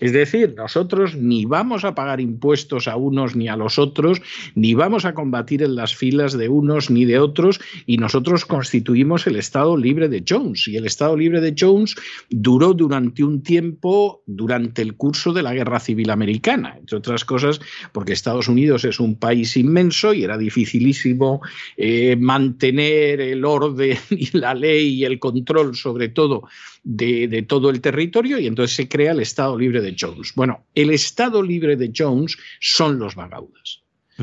Es 0.04 0.12
decir, 0.12 0.52
nosotros 0.54 1.16
ni 1.16 1.46
vamos 1.46 1.82
a 1.82 1.94
pagar 1.94 2.20
impuestos 2.20 2.88
a 2.88 2.96
unos 2.96 3.34
ni 3.34 3.48
a 3.48 3.56
los 3.56 3.78
otros, 3.78 4.20
ni 4.54 4.74
vamos 4.74 5.06
a 5.06 5.14
combatir 5.14 5.62
en 5.62 5.76
las 5.76 5.96
filas 5.96 6.36
de 6.36 6.50
unos 6.50 6.90
ni 6.90 7.06
de 7.06 7.18
otros, 7.18 7.58
y 7.86 7.96
nosotros 7.96 8.44
constituimos 8.44 9.26
el 9.26 9.36
Estado 9.36 9.78
Libre 9.78 10.10
de 10.10 10.22
Jones. 10.28 10.68
Y 10.68 10.76
el 10.76 10.84
Estado 10.84 11.16
Libre 11.16 11.40
de 11.40 11.54
Jones 11.58 11.94
duró 12.28 12.74
durante 12.74 13.24
un 13.24 13.42
tiempo, 13.42 14.22
durante 14.26 14.82
el 14.82 14.94
curso 14.94 15.32
de 15.32 15.42
la 15.42 15.54
Guerra 15.54 15.80
Civil 15.80 16.10
Americana, 16.10 16.76
entre 16.78 16.98
otras 16.98 17.24
cosas, 17.24 17.58
porque 17.92 18.12
Estados 18.12 18.46
Unidos 18.46 18.84
es 18.84 19.00
un 19.00 19.14
país 19.14 19.56
inmenso 19.56 20.12
y 20.12 20.22
era 20.22 20.36
dificilísimo 20.36 21.40
eh, 21.78 22.14
mantener 22.16 23.22
el 23.22 23.42
orden 23.42 23.96
y 24.10 24.36
la 24.36 24.52
ley 24.52 24.96
y 24.96 25.04
el 25.06 25.18
control, 25.18 25.74
sobre 25.74 26.10
todo, 26.10 26.46
de, 26.84 27.44
todo 27.48 27.70
el 27.70 27.80
territorio 27.80 28.38
y 28.38 28.46
entonces 28.46 28.76
se 28.76 28.88
crea 28.88 29.12
el 29.12 29.20
Estado 29.20 29.58
Libre 29.58 29.80
de 29.80 29.96
Jones. 29.98 30.32
Bueno, 30.36 30.64
el 30.74 30.90
Estado 30.90 31.42
Libre 31.42 31.76
de 31.76 31.90
Jones 31.94 32.36
son 32.60 32.98
los 32.98 33.14
vagaudas. 33.14 33.80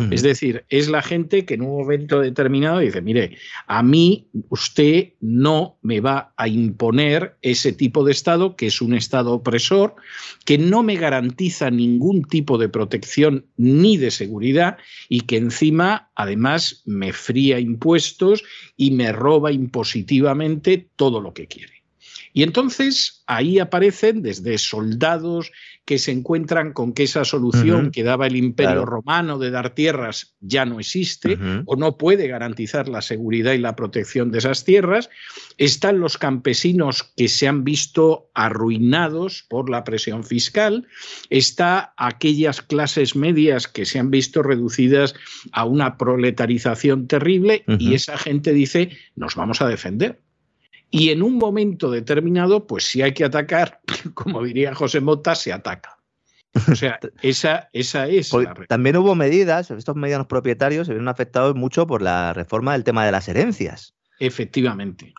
Es 0.10 0.22
decir, 0.22 0.64
es 0.70 0.88
la 0.88 1.02
gente 1.02 1.44
que 1.44 1.56
en 1.56 1.64
un 1.64 1.78
momento 1.78 2.22
determinado 2.22 2.80
dice, 2.80 3.02
mire, 3.02 3.36
a 3.68 3.84
mí 3.84 4.30
usted 4.48 5.16
no 5.20 5.80
me 5.82 6.00
va 6.00 6.34
a 6.38 6.48
imponer 6.48 7.36
ese 7.42 7.74
tipo 7.74 8.06
de 8.06 8.14
Estado, 8.14 8.56
que 8.56 8.68
es 8.68 8.82
un 8.82 8.94
Estado 8.94 9.34
opresor, 9.34 9.96
que 10.46 10.58
no 10.58 10.82
me 10.82 10.96
garantiza 10.96 11.70
ningún 11.70 12.24
tipo 12.24 12.58
de 12.58 12.70
protección 12.70 13.48
ni 13.58 13.98
de 13.98 14.12
seguridad 14.12 14.78
y 15.10 15.22
que 15.22 15.36
encima, 15.36 16.10
además, 16.16 16.84
me 16.86 17.12
fría 17.12 17.60
impuestos 17.60 18.46
y 18.78 18.92
me 18.92 19.12
roba 19.12 19.52
impositivamente 19.52 20.88
todo 20.96 21.20
lo 21.20 21.34
que 21.34 21.48
quiere. 21.48 21.81
Y 22.34 22.44
entonces 22.44 23.24
ahí 23.28 23.60
aparecen 23.60 24.22
desde 24.22 24.58
soldados 24.58 25.52
que 25.86 25.98
se 25.98 26.12
encuentran 26.12 26.74
con 26.74 26.94
que 26.94 27.04
esa 27.04 27.26
solución 27.26 27.92
que 27.92 28.04
daba 28.04 28.28
el 28.28 28.36
imperio 28.36 28.86
romano 28.86 29.40
de 29.40 29.52
dar 29.52 29.72
tierras 29.72 30.36
ya 30.40 30.64
no 30.64 30.80
existe 30.80 31.38
o 31.66 31.76
no 31.76 31.98
puede 31.98 32.28
garantizar 32.28 32.88
la 32.88 33.02
seguridad 33.02 33.54
y 33.54 33.58
la 33.58 33.76
protección 33.76 34.32
de 34.32 34.38
esas 34.38 34.64
tierras. 34.64 35.10
Están 35.58 36.00
los 36.00 36.18
campesinos 36.18 37.12
que 37.18 37.28
se 37.28 37.48
han 37.48 37.64
visto 37.64 38.30
arruinados 38.34 39.46
por 39.50 39.70
la 39.70 39.84
presión 39.84 40.24
fiscal. 40.24 40.88
Está 41.30 41.94
aquellas 41.98 42.62
clases 42.62 43.16
medias 43.16 43.68
que 43.68 43.86
se 43.86 44.00
han 44.00 44.12
visto 44.12 44.44
reducidas 44.44 45.16
a 45.52 45.66
una 45.66 45.98
proletarización 45.98 47.08
terrible 47.08 47.64
y 47.80 47.96
esa 47.96 48.18
gente 48.18 48.54
dice, 48.54 48.92
nos 49.16 49.36
vamos 49.36 49.62
a 49.62 49.68
defender 49.68 50.20
y 50.92 51.10
en 51.10 51.24
un 51.24 51.38
momento 51.38 51.90
determinado, 51.90 52.68
pues 52.68 52.84
si 52.84 53.02
hay 53.02 53.14
que 53.14 53.24
atacar, 53.24 53.80
como 54.14 54.44
diría 54.44 54.76
José 54.76 55.00
Mota, 55.00 55.36
se 55.36 55.54
ataca. 55.54 55.98
O 56.70 56.76
sea, 56.76 57.00
esa, 57.22 57.70
esa 57.72 58.08
es 58.08 58.30
pues 58.30 58.46
la 58.46 58.54
También 58.68 58.98
hubo 58.98 59.16
medidas, 59.16 59.72
estos 59.72 59.96
medianos 59.96 60.28
propietarios 60.28 60.88
se 60.88 60.94
vieron 60.94 61.08
afectados 61.08 61.56
mucho 61.56 61.88
por 61.88 62.02
la 62.02 62.34
reforma 62.34 62.74
del 62.74 62.84
tema 62.84 63.06
de 63.06 63.14
las 63.14 63.30
herencias. 63.30 63.96
Efectivamente. 64.20 65.14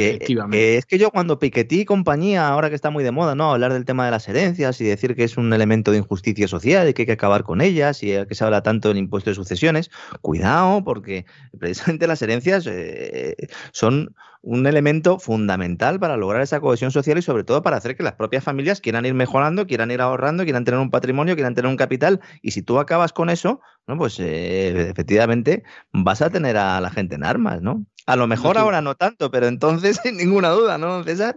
Efectivamente. 0.00 0.76
es 0.76 0.86
que 0.86 0.98
yo 0.98 1.10
cuando 1.10 1.38
Piketty 1.38 1.80
y 1.80 1.84
compañía, 1.84 2.48
ahora 2.48 2.68
que 2.68 2.74
está 2.74 2.90
muy 2.90 3.04
de 3.04 3.10
moda, 3.10 3.34
¿no? 3.34 3.52
Hablar 3.52 3.72
del 3.72 3.84
tema 3.84 4.04
de 4.04 4.10
las 4.10 4.28
herencias 4.28 4.80
y 4.80 4.84
decir 4.84 5.14
que 5.14 5.24
es 5.24 5.36
un 5.36 5.52
elemento 5.52 5.90
de 5.90 5.98
injusticia 5.98 6.48
social 6.48 6.88
y 6.88 6.94
que 6.94 7.02
hay 7.02 7.06
que 7.06 7.12
acabar 7.12 7.42
con 7.42 7.60
ellas 7.60 8.02
y 8.02 8.12
que 8.26 8.34
se 8.34 8.44
habla 8.44 8.62
tanto 8.62 8.88
del 8.88 8.98
impuesto 8.98 9.30
de 9.30 9.34
sucesiones, 9.34 9.90
cuidado, 10.20 10.84
porque 10.84 11.26
precisamente 11.58 12.06
las 12.06 12.22
herencias 12.22 12.66
eh, 12.66 13.36
son 13.72 14.14
un 14.46 14.64
elemento 14.64 15.18
fundamental 15.18 15.98
para 15.98 16.16
lograr 16.16 16.40
esa 16.40 16.60
cohesión 16.60 16.92
social 16.92 17.18
y 17.18 17.22
sobre 17.22 17.42
todo 17.42 17.64
para 17.64 17.78
hacer 17.78 17.96
que 17.96 18.04
las 18.04 18.12
propias 18.12 18.44
familias 18.44 18.80
quieran 18.80 19.04
ir 19.04 19.12
mejorando, 19.12 19.66
quieran 19.66 19.90
ir 19.90 20.00
ahorrando, 20.00 20.44
quieran 20.44 20.64
tener 20.64 20.78
un 20.78 20.92
patrimonio, 20.92 21.34
quieran 21.34 21.56
tener 21.56 21.68
un 21.68 21.76
capital. 21.76 22.20
Y 22.42 22.52
si 22.52 22.62
tú 22.62 22.78
acabas 22.78 23.12
con 23.12 23.28
eso, 23.28 23.60
¿no? 23.88 23.98
pues 23.98 24.20
eh, 24.20 24.88
efectivamente 24.88 25.64
vas 25.92 26.22
a 26.22 26.30
tener 26.30 26.56
a 26.56 26.80
la 26.80 26.90
gente 26.90 27.16
en 27.16 27.24
armas, 27.24 27.60
¿no? 27.60 27.84
A 28.06 28.14
lo 28.14 28.28
mejor 28.28 28.56
ahora 28.56 28.80
no 28.80 28.94
tanto, 28.94 29.30
pero 29.32 29.48
entonces 29.48 29.98
sin 30.02 30.16
ninguna 30.16 30.50
duda, 30.50 30.78
¿no, 30.78 31.02
César? 31.02 31.36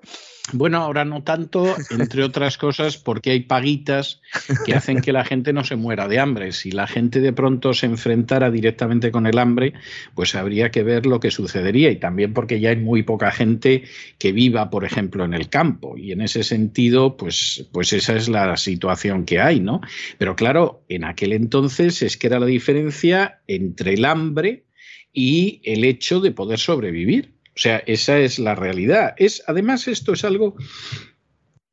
Bueno, 0.51 0.77
ahora 0.77 1.05
no 1.05 1.23
tanto, 1.23 1.75
entre 1.91 2.23
otras 2.23 2.57
cosas, 2.57 2.97
porque 2.97 3.31
hay 3.31 3.41
paguitas 3.41 4.21
que 4.65 4.73
hacen 4.73 5.01
que 5.01 5.13
la 5.13 5.23
gente 5.23 5.53
no 5.53 5.63
se 5.63 5.75
muera 5.75 6.07
de 6.07 6.19
hambre. 6.19 6.51
Si 6.53 6.71
la 6.71 6.87
gente 6.87 7.21
de 7.21 7.33
pronto 7.33 7.73
se 7.73 7.85
enfrentara 7.85 8.49
directamente 8.49 9.11
con 9.11 9.27
el 9.27 9.37
hambre, 9.37 9.73
pues 10.15 10.33
habría 10.33 10.71
que 10.71 10.81
ver 10.81 11.05
lo 11.05 11.19
que 11.19 11.29
sucedería. 11.29 11.91
Y 11.91 11.97
también 11.97 12.33
porque 12.33 12.59
ya 12.59 12.69
hay 12.69 12.77
muy 12.77 13.03
poca 13.03 13.31
gente 13.31 13.83
que 14.17 14.31
viva, 14.31 14.71
por 14.71 14.85
ejemplo, 14.85 15.23
en 15.23 15.35
el 15.35 15.49
campo. 15.49 15.97
Y 15.97 16.13
en 16.13 16.21
ese 16.21 16.43
sentido, 16.43 17.15
pues, 17.15 17.67
pues 17.71 17.93
esa 17.93 18.15
es 18.15 18.27
la 18.27 18.57
situación 18.57 19.25
que 19.25 19.39
hay, 19.39 19.59
¿no? 19.59 19.81
Pero 20.17 20.35
claro, 20.35 20.83
en 20.89 21.03
aquel 21.03 21.33
entonces 21.33 22.01
es 22.01 22.17
que 22.17 22.25
era 22.25 22.39
la 22.39 22.47
diferencia 22.47 23.41
entre 23.45 23.93
el 23.93 24.05
hambre 24.05 24.65
y 25.13 25.61
el 25.63 25.83
hecho 25.83 26.19
de 26.19 26.31
poder 26.31 26.59
sobrevivir. 26.59 27.33
O 27.55 27.61
sea, 27.61 27.77
esa 27.85 28.17
es 28.19 28.39
la 28.39 28.55
realidad. 28.55 29.15
Es, 29.17 29.43
además, 29.47 29.87
esto 29.87 30.13
es 30.13 30.23
algo 30.23 30.55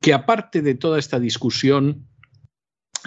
que 0.01 0.13
aparte 0.13 0.61
de 0.61 0.75
toda 0.75 0.99
esta 0.99 1.19
discusión 1.19 2.07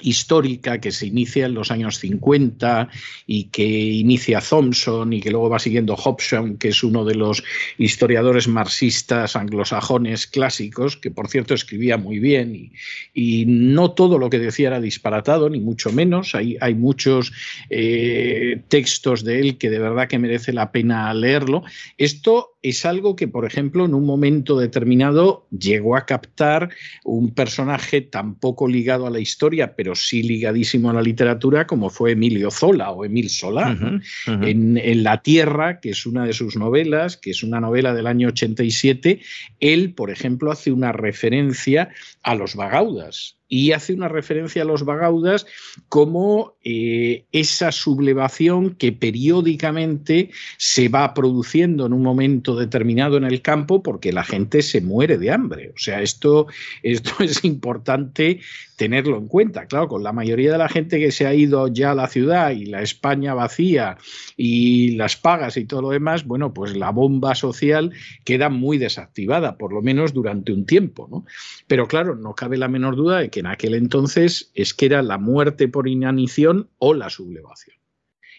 histórica 0.03 0.81
que 0.81 0.93
se 0.93 1.07
inicia 1.07 1.47
en 1.47 1.55
los 1.55 1.71
años 1.71 1.99
50 1.99 2.89
y 3.27 3.45
que 3.45 3.67
inicia 3.67 4.41
Thompson 4.41 5.13
y 5.13 5.21
que 5.21 5.31
luego 5.31 5.51
va 5.51 5.59
siguiendo 5.59 5.95
Hobson, 5.95 6.57
que 6.57 6.69
es 6.69 6.83
uno 6.83 7.05
de 7.05 7.15
los 7.15 7.43
historiadores 7.79 8.49
marxistas 8.49 9.37
anglosajones 9.37 10.27
clásicos, 10.27 10.97
que 10.97 11.11
por 11.11 11.29
cierto 11.29 11.55
escribía 11.55 11.97
muy 11.97 12.19
bien 12.19 12.55
y, 12.55 12.73
y 13.15 13.45
no 13.47 13.93
todo 13.93 14.19
lo 14.19 14.31
que 14.31 14.39
decía 14.39 14.69
era 14.69 14.81
disparatado, 14.81 15.51
ni 15.51 15.61
mucho 15.61 15.93
menos. 15.93 16.35
Hay, 16.35 16.57
hay 16.61 16.75
muchos 16.75 17.33
eh, 17.69 18.63
textos 18.69 19.25
de 19.25 19.41
él 19.41 19.59
que 19.59 19.71
de 19.71 19.79
verdad 19.79 20.09
que 20.09 20.19
merece 20.19 20.53
la 20.53 20.73
pena 20.73 21.13
leerlo. 21.15 21.63
Esto 21.99 22.57
es 22.63 22.85
algo 22.85 23.17
que, 23.17 23.27
por 23.27 23.47
ejemplo, 23.47 23.85
en 23.85 23.95
un 23.95 24.05
momento 24.05 24.59
determinado 24.59 25.47
llegó 25.51 25.97
a 25.97 26.05
captar 26.05 26.69
un 27.05 27.33
personaje 27.33 28.03
tan 28.03 28.35
poco 28.35 28.69
ligado 28.69 29.07
a 29.07 29.11
la 29.11 29.19
historia, 29.19 29.75
pero 29.75 29.95
sí 29.95 30.23
ligadísimo 30.23 30.91
a 30.91 30.95
la 30.95 31.03
literatura, 31.03 31.67
como 31.67 31.89
fue 31.89 32.13
Emilio 32.13 32.51
Zola 32.51 32.91
o 32.91 33.05
Emil 33.05 33.31
Solá. 33.31 33.77
En, 34.27 34.77
en, 34.77 35.03
La 35.03 35.23
Tierra, 35.23 35.81
que 35.81 35.91
es 35.91 36.05
una 36.05 36.27
de 36.27 36.33
sus 36.33 36.57
novelas, 36.57 37.17
que 37.17 37.31
es 37.31 37.43
una 37.43 37.61
novela 37.61 37.95
del 37.95 38.07
año 38.07 38.29
87, 38.29 39.21
él, 39.61 39.95
por 39.95 40.11
ejemplo, 40.11 40.53
hace 40.53 40.71
una 40.71 40.93
referencia 40.93 41.91
a 42.23 42.35
los 42.35 42.55
vagaudas 42.55 43.40
y 43.51 43.73
hace 43.73 43.93
una 43.93 44.09
referencia 44.09 44.63
a 44.63 44.65
los 44.65 44.85
vagaudas 44.85 45.45
como 45.89 46.55
eh, 46.65 47.25
esa 47.33 47.73
sublevación 47.73 48.77
que 48.77 48.93
periódicamente 48.93 50.31
se 50.57 50.89
va 50.89 51.13
produciendo 51.13 51.85
en 51.85 51.93
un 51.93 52.03
momento 52.03 52.57
determinado 52.57 53.17
en 53.17 53.25
el 53.25 53.43
campo 53.43 53.83
porque 53.83 54.13
la 54.13 54.25
gente 54.25 54.63
se 54.63 54.81
muere 54.81 55.19
de 55.19 55.33
hambre. 55.33 55.73
O 55.75 55.79
sea, 55.79 56.01
esto, 56.01 56.47
esto 56.83 57.13
es 57.25 57.45
importante 57.45 58.41
tenerlo 58.77 59.19
en 59.19 59.27
cuenta. 59.27 59.67
Claro, 59.67 59.89
con 59.89 60.03
la 60.03 60.13
mayoría 60.13 60.53
de 60.53 60.57
la 60.57 60.71
gente 60.71 60.99
que 60.99 61.11
se 61.11 61.27
ha 61.27 61.35
ido 61.35 61.69
ya 61.69 61.91
a 61.91 61.95
la 61.95 62.07
ciudad 62.07 62.53
y 62.53 62.65
la 62.65 62.81
España 62.81 63.35
vacía 63.35 63.99
y 64.39 64.93
las 64.93 65.17
pagas 65.17 65.59
y 65.59 65.67
todo 65.67 65.83
lo 65.83 65.91
demás, 65.91 66.25
bueno, 66.25 66.55
pues 66.55 66.75
la 66.75 66.91
bomba 66.91 67.35
social 67.35 67.93
queda 68.25 68.49
muy 68.49 68.79
desactivada, 68.79 69.59
por 69.59 69.75
lo 69.75 69.83
menos 69.83 70.15
durante 70.15 70.53
un 70.53 70.65
tiempo. 70.65 71.09
¿no? 71.11 71.27
Pero 71.67 71.89
claro, 71.89 72.15
no 72.15 72.35
cabe 72.35 72.57
la 72.57 72.69
menor 72.69 72.97
duda 72.97 73.19
de 73.19 73.29
que 73.29 73.40
en 73.41 73.47
aquel 73.47 73.75
entonces 73.75 74.51
es 74.55 74.75
que 74.75 74.87
era 74.87 75.03
la 75.03 75.19
muerte 75.19 75.67
por 75.67 75.89
inanición 75.89 76.71
o 76.79 76.95
la 76.95 77.11
sublevación. 77.11 77.77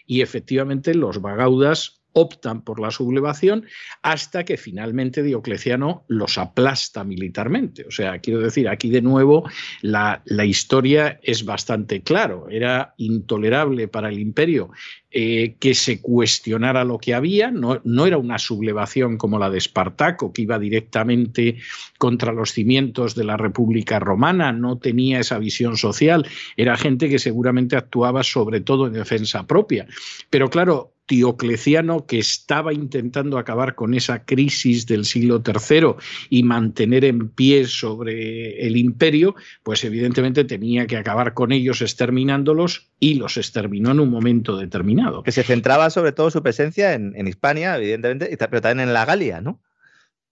Y 0.06 0.20
efectivamente 0.22 0.94
los 0.94 1.20
vagaudas 1.20 2.01
optan 2.12 2.62
por 2.62 2.80
la 2.80 2.90
sublevación 2.90 3.66
hasta 4.02 4.44
que 4.44 4.56
finalmente 4.56 5.22
Diocleciano 5.22 6.04
los 6.08 6.38
aplasta 6.38 7.04
militarmente. 7.04 7.84
O 7.86 7.90
sea, 7.90 8.18
quiero 8.18 8.40
decir, 8.40 8.68
aquí 8.68 8.90
de 8.90 9.02
nuevo 9.02 9.48
la, 9.80 10.22
la 10.24 10.44
historia 10.44 11.18
es 11.22 11.44
bastante 11.44 12.02
claro. 12.02 12.48
Era 12.50 12.94
intolerable 12.96 13.88
para 13.88 14.08
el 14.08 14.18
imperio 14.18 14.70
eh, 15.14 15.56
que 15.60 15.74
se 15.74 16.00
cuestionara 16.00 16.84
lo 16.84 16.96
que 16.96 17.12
había, 17.12 17.50
no, 17.50 17.82
no, 17.84 18.06
era 18.06 18.16
una 18.16 18.38
sublevación 18.38 19.18
como 19.18 19.38
la 19.38 19.50
de 19.50 19.58
Espartaco, 19.58 20.32
que 20.32 20.40
iba 20.40 20.58
directamente 20.58 21.58
contra 21.98 22.32
los 22.32 22.52
cimientos 22.52 23.14
de 23.14 23.24
la 23.24 23.36
República 23.36 23.98
Romana, 23.98 24.52
no 24.52 24.78
tenía 24.78 25.20
esa 25.20 25.38
visión 25.38 25.76
social, 25.76 26.26
era 26.56 26.78
gente 26.78 27.10
que 27.10 27.18
seguramente 27.18 27.76
actuaba 27.76 28.22
sobre 28.22 28.62
todo 28.62 28.86
en 28.86 28.94
defensa 28.94 29.46
propia. 29.46 29.86
Pero 30.30 30.48
claro, 30.48 30.91
Diocleciano, 31.08 32.06
que 32.06 32.18
estaba 32.18 32.72
intentando 32.72 33.38
acabar 33.38 33.74
con 33.74 33.94
esa 33.94 34.24
crisis 34.24 34.86
del 34.86 35.04
siglo 35.04 35.42
III 35.44 35.94
y 36.30 36.42
mantener 36.42 37.04
en 37.04 37.28
pie 37.28 37.66
sobre 37.66 38.66
el 38.66 38.76
imperio, 38.76 39.34
pues 39.62 39.84
evidentemente 39.84 40.44
tenía 40.44 40.86
que 40.86 40.96
acabar 40.96 41.34
con 41.34 41.52
ellos 41.52 41.82
exterminándolos 41.82 42.90
y 42.98 43.14
los 43.14 43.36
exterminó 43.36 43.90
en 43.90 44.00
un 44.00 44.10
momento 44.10 44.56
determinado. 44.56 45.22
Que 45.22 45.32
se 45.32 45.42
centraba 45.42 45.90
sobre 45.90 46.12
todo 46.12 46.30
su 46.30 46.42
presencia 46.42 46.94
en, 46.94 47.14
en 47.16 47.26
Hispania, 47.26 47.76
evidentemente, 47.76 48.36
pero 48.36 48.60
también 48.60 48.88
en 48.88 48.94
la 48.94 49.04
Galia, 49.04 49.40
¿no? 49.40 49.60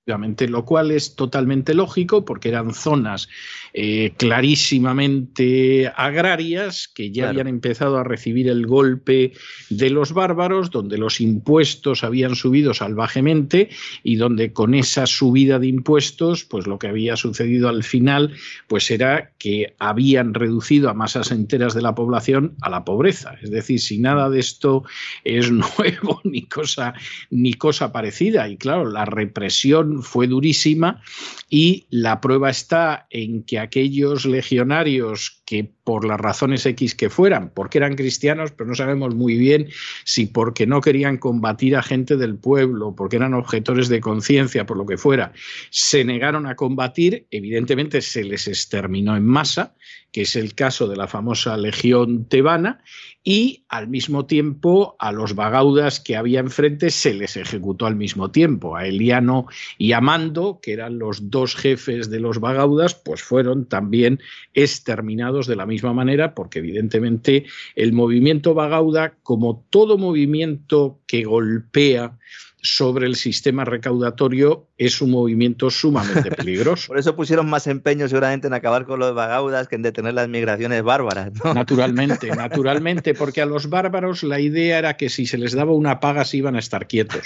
Lo 0.07 0.65
cual 0.65 0.91
es 0.91 1.15
totalmente 1.15 1.75
lógico 1.75 2.25
porque 2.25 2.49
eran 2.49 2.75
zonas 2.75 3.29
eh, 3.73 4.13
clarísimamente 4.17 5.93
agrarias 5.95 6.89
que 6.93 7.13
ya 7.13 7.29
habían 7.29 7.47
empezado 7.47 7.99
a 7.99 8.05
recibir 8.05 8.49
el 8.49 8.67
golpe 8.67 9.33
de 9.69 9.91
los 9.91 10.13
bárbaros, 10.13 10.71
donde 10.71 10.99
los 10.99 11.21
impuestos 11.21 12.03
habían 12.03 12.35
subido 12.35 12.75
salvajemente 12.75 13.69
y 14.03 14.17
donde 14.17 14.53
con 14.53 14.75
esa 14.75 15.07
subida 15.07 15.59
de 15.59 15.69
impuestos, 15.69 16.45
pues 16.45 16.67
lo 16.67 16.79
que 16.79 16.89
había 16.89 17.17
sucedido 17.17 17.69
al 17.69 17.85
final, 17.85 18.35
pues 18.67 18.91
era 18.91 19.31
que 19.39 19.75
habían 19.79 20.35
reducido 20.35 20.91
a 20.91 20.95
masas 20.95 21.31
enteras 21.31 21.75
de 21.75 21.83
la 21.83 21.95
población 21.95 22.57
a 22.63 22.71
la 22.71 22.85
pobreza. 22.85 23.37
Es 23.43 23.51
decir, 23.51 23.79
si 23.81 23.99
nada 23.99 24.29
de 24.31 24.41
esto 24.41 24.83
es 25.25 25.51
nuevo 25.79 26.21
ni 26.25 26.47
cosa, 26.47 26.95
ni 27.31 27.55
cosa 27.55 27.93
parecida. 27.93 28.49
Y 28.49 28.57
claro, 28.57 28.91
la 28.91 29.05
represión 29.05 29.90
fue 30.03 30.27
durísima 30.27 31.03
y 31.49 31.87
la 31.91 32.21
prueba 32.21 32.51
está 32.51 33.07
en 33.11 33.43
que 33.43 33.59
aquellos 33.59 34.25
legionarios 34.25 35.43
que 35.45 35.69
por 35.83 36.05
las 36.05 36.21
razones 36.21 36.65
X 36.65 36.95
que 36.95 37.11
fueran, 37.11 37.51
porque 37.53 37.79
eran 37.79 37.97
cristianos, 37.97 38.53
pero 38.53 38.69
no 38.69 38.77
sabemos 38.77 39.15
muy 39.17 39.37
bien 39.37 39.69
si 40.05 40.27
porque 40.27 40.67
no 40.67 40.81
querían 40.81 41.19
combatir 41.19 41.75
a 41.75 41.83
gente 41.83 42.17
del 42.17 42.37
pueblo, 42.37 42.95
porque 42.95 43.17
eran 43.17 43.35
objetores 43.35 43.89
de 43.89 44.01
conciencia, 44.01 44.67
por 44.67 44.77
lo 44.77 44.87
que 44.87 44.97
fuera, 44.97 45.33
se 45.71 46.05
negaron 46.05 46.47
a 46.47 46.55
combatir, 46.55 47.27
evidentemente 47.33 48.01
se 48.01 48.23
les 48.23 48.47
exterminó 48.47 49.17
en 49.17 49.27
masa, 49.27 49.75
que 50.13 50.23
es 50.23 50.37
el 50.37 50.55
caso 50.55 50.89
de 50.89 50.97
la 50.97 51.09
famosa 51.09 51.57
Legión 51.57 52.27
Tebana, 52.27 52.83
y 53.23 53.65
al 53.69 53.89
mismo 53.89 54.27
tiempo 54.27 54.97
a 54.99 55.13
los 55.13 55.35
vagaudas 55.35 56.01
que 56.01 56.17
había 56.17 56.41
enfrente 56.41 56.91
se 56.91 57.13
les 57.13 57.37
ejecutó 57.37 57.87
al 57.87 57.95
mismo 57.95 58.31
tiempo. 58.31 58.77
A 58.77 58.87
Eliano 58.87 59.47
y 59.81 59.95
a 59.95 60.03
Mando, 60.03 60.61
que 60.61 60.75
eran 60.75 60.99
los 60.99 61.31
dos 61.31 61.57
jefes 61.57 62.11
de 62.11 62.21
los 62.21 62.39
vagaudas, 62.39 62.95
pues 62.95 63.23
fueron 63.23 63.65
también 63.65 64.21
exterminados 64.53 65.47
de 65.47 65.57
la 65.57 65.65
misma 65.65 65.95
manera, 65.95 66.35
porque 66.35 66.59
evidentemente 66.59 67.47
el 67.77 67.95
movimiento 67.95 68.53
vagauda, 68.53 69.15
como 69.23 69.65
todo 69.71 69.97
movimiento 69.97 71.01
que 71.07 71.25
golpea 71.25 72.19
sobre 72.63 73.07
el 73.07 73.17
sistema 73.17 73.65
recaudatorio 73.65 74.67
es 74.77 75.01
un 75.01 75.11
movimiento 75.11 75.71
sumamente 75.71 76.31
peligroso. 76.37 76.89
Por 76.89 76.99
eso 76.99 77.17
pusieron 77.17 77.49
más 77.49 77.67
empeño 77.67 78.09
seguramente 78.09 78.47
en 78.47 78.55
acabar 78.55 78.87
con 78.87 79.01
los 79.01 79.15
vagaudas 79.15 79.69
que 79.69 79.77
en 79.77 79.83
detener 79.83 80.15
las 80.15 80.29
migraciones 80.29 80.83
bárbaras. 80.83 81.33
Naturalmente, 81.55 82.29
naturalmente, 82.37 83.15
porque 83.15 83.43
a 83.43 83.47
los 83.47 83.69
bárbaros 83.69 84.23
la 84.23 84.41
idea 84.41 84.79
era 84.79 84.97
que 84.97 85.09
si 85.09 85.27
se 85.27 85.39
les 85.39 85.53
daba 85.53 85.73
una 85.73 86.01
paga 86.01 86.25
se 86.25 86.39
iban 86.39 86.57
a 86.57 86.59
estar 86.59 86.87
quietos. 86.87 87.23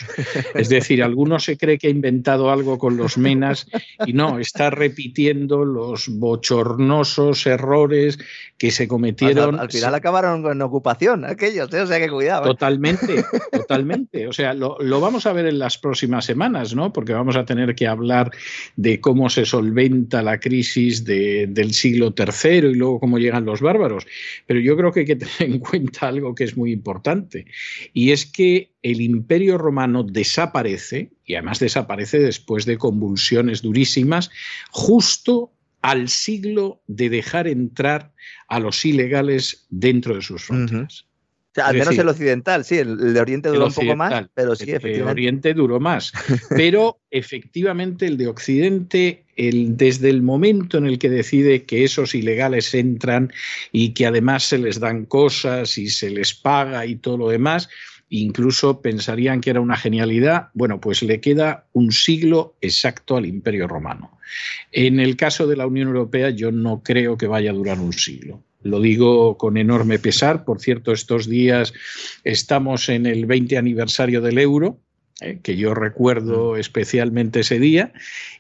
Es 0.54 0.68
decir, 0.68 1.02
alguno 1.02 1.38
se 1.38 1.56
cree 1.56 1.78
que 1.78 1.88
ha 1.88 1.90
inventado 1.90 2.50
algo 2.50 2.78
con 2.78 2.96
los 2.96 3.18
menas 3.18 3.66
y 4.06 4.12
no, 4.12 4.38
está 4.38 4.70
repitiendo 4.70 5.64
los 5.64 6.08
bochornosos 6.08 7.46
errores 7.46 8.18
que 8.58 8.70
se 8.70 8.88
cometieron. 8.88 9.58
Al, 9.58 9.70
final 9.70 9.94
acabaron 9.94 10.42
con 10.42 10.60
ocupación 10.62 11.24
aquellos, 11.24 11.72
¿eh? 11.72 11.80
o 11.80 11.86
sea 11.86 11.98
que 11.98 12.08
cuidado. 12.08 12.44
¿eh? 12.44 12.46
Totalmente, 12.48 13.24
totalmente. 13.52 14.28
O 14.28 14.32
sea, 14.32 14.54
lo, 14.54 14.76
lo 14.80 15.00
vamos 15.00 15.23
a 15.26 15.32
ver 15.32 15.46
en 15.46 15.58
las 15.58 15.78
próximas 15.78 16.24
semanas, 16.24 16.74
¿no? 16.74 16.92
Porque 16.92 17.12
vamos 17.12 17.36
a 17.36 17.44
tener 17.44 17.74
que 17.74 17.86
hablar 17.86 18.30
de 18.76 19.00
cómo 19.00 19.30
se 19.30 19.44
solventa 19.44 20.22
la 20.22 20.40
crisis 20.40 21.04
de, 21.04 21.46
del 21.48 21.72
siglo 21.72 22.14
III 22.16 22.68
y 22.68 22.74
luego 22.74 23.00
cómo 23.00 23.18
llegan 23.18 23.44
los 23.44 23.60
bárbaros. 23.60 24.06
Pero 24.46 24.60
yo 24.60 24.76
creo 24.76 24.92
que 24.92 25.00
hay 25.00 25.06
que 25.06 25.16
tener 25.16 25.54
en 25.54 25.58
cuenta 25.58 26.08
algo 26.08 26.34
que 26.34 26.44
es 26.44 26.56
muy 26.56 26.72
importante, 26.72 27.46
y 27.92 28.10
es 28.10 28.26
que 28.26 28.72
el 28.82 29.00
imperio 29.00 29.58
romano 29.58 30.02
desaparece, 30.02 31.10
y 31.24 31.34
además 31.34 31.58
desaparece 31.58 32.18
después 32.18 32.66
de 32.66 32.76
convulsiones 32.76 33.62
durísimas, 33.62 34.30
justo 34.70 35.52
al 35.82 36.08
siglo 36.08 36.82
de 36.86 37.10
dejar 37.10 37.46
entrar 37.46 38.12
a 38.48 38.58
los 38.58 38.84
ilegales 38.84 39.66
dentro 39.70 40.14
de 40.14 40.22
sus 40.22 40.44
fronteras 40.44 41.06
al 41.62 41.76
menos 41.76 41.96
el 41.96 42.08
occidental, 42.08 42.64
sí, 42.64 42.78
el, 42.78 43.14
de 43.14 43.20
Oriente 43.20 43.48
duró 43.48 43.66
un 43.66 43.72
poco 43.72 43.96
más, 43.96 44.26
pero 44.34 44.56
sí, 44.56 44.64
efectivamente. 44.64 44.98
El 44.98 45.04
de 45.04 45.10
Oriente 45.10 45.54
duró 45.54 45.80
más. 45.80 46.12
Pero 46.50 47.00
efectivamente 47.10 48.06
el 48.06 48.16
de 48.16 48.26
Occidente, 48.26 49.24
el, 49.36 49.76
desde 49.76 50.10
el 50.10 50.22
momento 50.22 50.78
en 50.78 50.86
el 50.86 50.98
que 50.98 51.10
decide 51.10 51.64
que 51.64 51.84
esos 51.84 52.14
ilegales 52.14 52.74
entran 52.74 53.32
y 53.72 53.90
que 53.90 54.06
además 54.06 54.44
se 54.44 54.58
les 54.58 54.80
dan 54.80 55.04
cosas 55.04 55.78
y 55.78 55.88
se 55.88 56.10
les 56.10 56.34
paga 56.34 56.86
y 56.86 56.96
todo 56.96 57.18
lo 57.18 57.28
demás, 57.28 57.68
incluso 58.08 58.80
pensarían 58.80 59.40
que 59.40 59.50
era 59.50 59.60
una 59.60 59.76
genialidad, 59.76 60.48
bueno, 60.54 60.80
pues 60.80 61.02
le 61.02 61.20
queda 61.20 61.66
un 61.72 61.92
siglo 61.92 62.56
exacto 62.60 63.16
al 63.16 63.26
Imperio 63.26 63.66
Romano. 63.66 64.18
En 64.72 65.00
el 65.00 65.16
caso 65.16 65.46
de 65.46 65.56
la 65.56 65.66
Unión 65.66 65.88
Europea 65.88 66.30
yo 66.30 66.52
no 66.52 66.82
creo 66.82 67.16
que 67.16 67.26
vaya 67.26 67.50
a 67.50 67.54
durar 67.54 67.80
un 67.80 67.92
siglo. 67.92 68.42
Lo 68.64 68.80
digo 68.80 69.38
con 69.38 69.56
enorme 69.56 70.00
pesar. 70.00 70.44
Por 70.44 70.60
cierto, 70.60 70.92
estos 70.92 71.28
días 71.28 71.72
estamos 72.24 72.88
en 72.88 73.06
el 73.06 73.26
20 73.26 73.56
aniversario 73.56 74.20
del 74.20 74.38
euro 74.38 74.78
¿eh? 75.20 75.38
que 75.42 75.56
yo 75.56 75.74
recuerdo 75.74 76.54
mm. 76.54 76.56
especialmente 76.56 77.40
ese 77.40 77.60
día, 77.60 77.92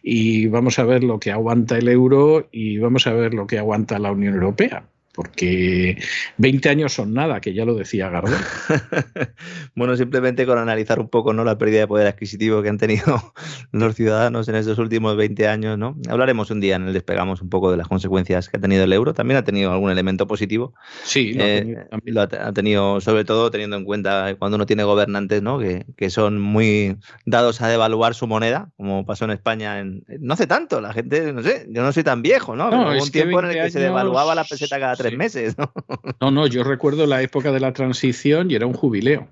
y 0.02 0.46
vamos 0.46 0.78
a 0.78 0.84
ver 0.84 1.04
lo 1.04 1.20
que 1.20 1.30
aguanta 1.30 1.78
el 1.78 1.88
euro 1.88 2.48
y 2.50 2.78
vamos 2.78 3.06
a 3.06 3.12
ver 3.12 3.34
lo 3.34 3.46
que 3.46 3.58
aguanta 3.58 3.98
la 3.98 4.10
Unión 4.10 4.34
Europea 4.34 4.84
porque 5.14 5.96
20 6.38 6.68
años 6.68 6.92
son 6.92 7.14
nada, 7.14 7.40
que 7.40 7.54
ya 7.54 7.64
lo 7.64 7.74
decía 7.74 8.10
Gardel. 8.10 8.34
bueno, 9.76 9.96
simplemente 9.96 10.44
con 10.44 10.58
analizar 10.58 10.98
un 10.98 11.08
poco 11.08 11.32
¿no? 11.32 11.44
la 11.44 11.56
pérdida 11.56 11.80
de 11.80 11.86
poder 11.86 12.08
adquisitivo 12.08 12.62
que 12.62 12.68
han 12.68 12.78
tenido 12.78 13.32
los 13.72 13.94
ciudadanos 13.94 14.48
en 14.48 14.56
estos 14.56 14.78
últimos 14.78 15.16
20 15.16 15.46
años. 15.46 15.78
¿no? 15.78 15.96
Hablaremos 16.08 16.50
un 16.50 16.60
día 16.60 16.76
en 16.76 16.88
el 16.88 16.92
despegamos 16.92 17.40
un 17.42 17.48
poco 17.48 17.70
de 17.70 17.76
las 17.76 17.86
consecuencias 17.86 18.48
que 18.48 18.56
ha 18.56 18.60
tenido 18.60 18.84
el 18.84 18.92
euro. 18.92 19.14
También 19.14 19.38
ha 19.38 19.44
tenido 19.44 19.72
algún 19.72 19.92
elemento 19.92 20.26
positivo. 20.26 20.74
Sí, 21.04 21.34
lo, 21.34 21.44
ha, 21.44 21.46
eh, 21.46 21.60
tenido, 21.60 21.86
lo 22.06 22.20
ha, 22.22 22.52
tenido, 22.52 23.00
sobre 23.00 23.24
todo 23.24 23.52
teniendo 23.52 23.76
en 23.76 23.84
cuenta 23.84 24.34
cuando 24.36 24.56
uno 24.56 24.66
tiene 24.66 24.82
gobernantes 24.82 25.42
¿no? 25.42 25.60
que, 25.60 25.86
que 25.96 26.10
son 26.10 26.40
muy 26.40 26.96
dados 27.24 27.62
a 27.62 27.68
devaluar 27.68 28.14
su 28.14 28.26
moneda, 28.26 28.70
como 28.76 29.06
pasó 29.06 29.26
en 29.26 29.30
España 29.30 29.78
en, 29.78 30.04
no 30.18 30.34
hace 30.34 30.48
tanto. 30.48 30.80
La 30.80 30.92
gente, 30.92 31.32
no 31.32 31.42
sé, 31.42 31.66
yo 31.68 31.82
no 31.82 31.92
soy 31.92 32.02
tan 32.02 32.20
viejo, 32.20 32.56
¿no? 32.56 32.68
Hubo 32.68 33.02
un 33.02 33.10
tiempo 33.10 33.38
en 33.38 33.46
el 33.46 33.62
que 33.62 33.70
se 33.70 33.78
devaluaba 33.78 34.34
la 34.34 34.44
peseta 34.44 34.80
cada 34.80 34.96
meses, 35.12 35.56
¿no? 35.58 35.72
No, 36.20 36.30
no, 36.30 36.46
yo 36.46 36.64
recuerdo 36.64 37.06
la 37.06 37.22
época 37.22 37.52
de 37.52 37.60
la 37.60 37.72
transición 37.72 38.50
y 38.50 38.54
era 38.54 38.66
un 38.66 38.74
jubileo. 38.74 39.28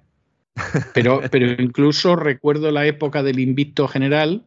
Pero, 0.92 1.22
pero 1.30 1.62
incluso 1.62 2.14
recuerdo 2.14 2.70
la 2.70 2.86
época 2.86 3.22
del 3.22 3.38
invicto 3.38 3.88
general, 3.88 4.44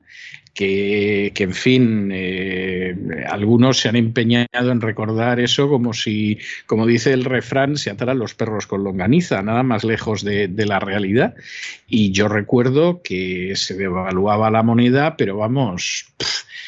que, 0.56 1.34
en 1.36 1.54
fin, 1.54 2.10
eh, 2.13 2.96
algunos 3.28 3.78
se 3.78 3.89
han 3.89 3.98
empeñado 3.98 4.72
en 4.72 4.80
recordar 4.80 5.41
eso 5.41 5.68
como 5.70 5.94
si, 5.94 6.39
como 6.65 6.88
dice 6.88 7.12
el 7.12 7.26
refrán, 7.26 7.76
se 7.76 7.89
ataran 7.89 8.20
los 8.20 8.36
perros 8.36 8.65
con 8.65 8.84
longaniza, 8.86 9.41
nada 9.41 9.63
más 9.63 9.84
lejos 9.84 10.24
de, 10.24 10.50
la 10.65 10.80
realidad. 10.80 11.36
Y 11.88 12.12
yo 12.13 12.30
recuerdo 12.30 13.02
que 13.04 13.54
se 13.56 13.76
devaluaba 13.76 14.50
la 14.50 14.63
moneda, 14.63 15.18
pero 15.18 15.38
vamos 15.38 16.08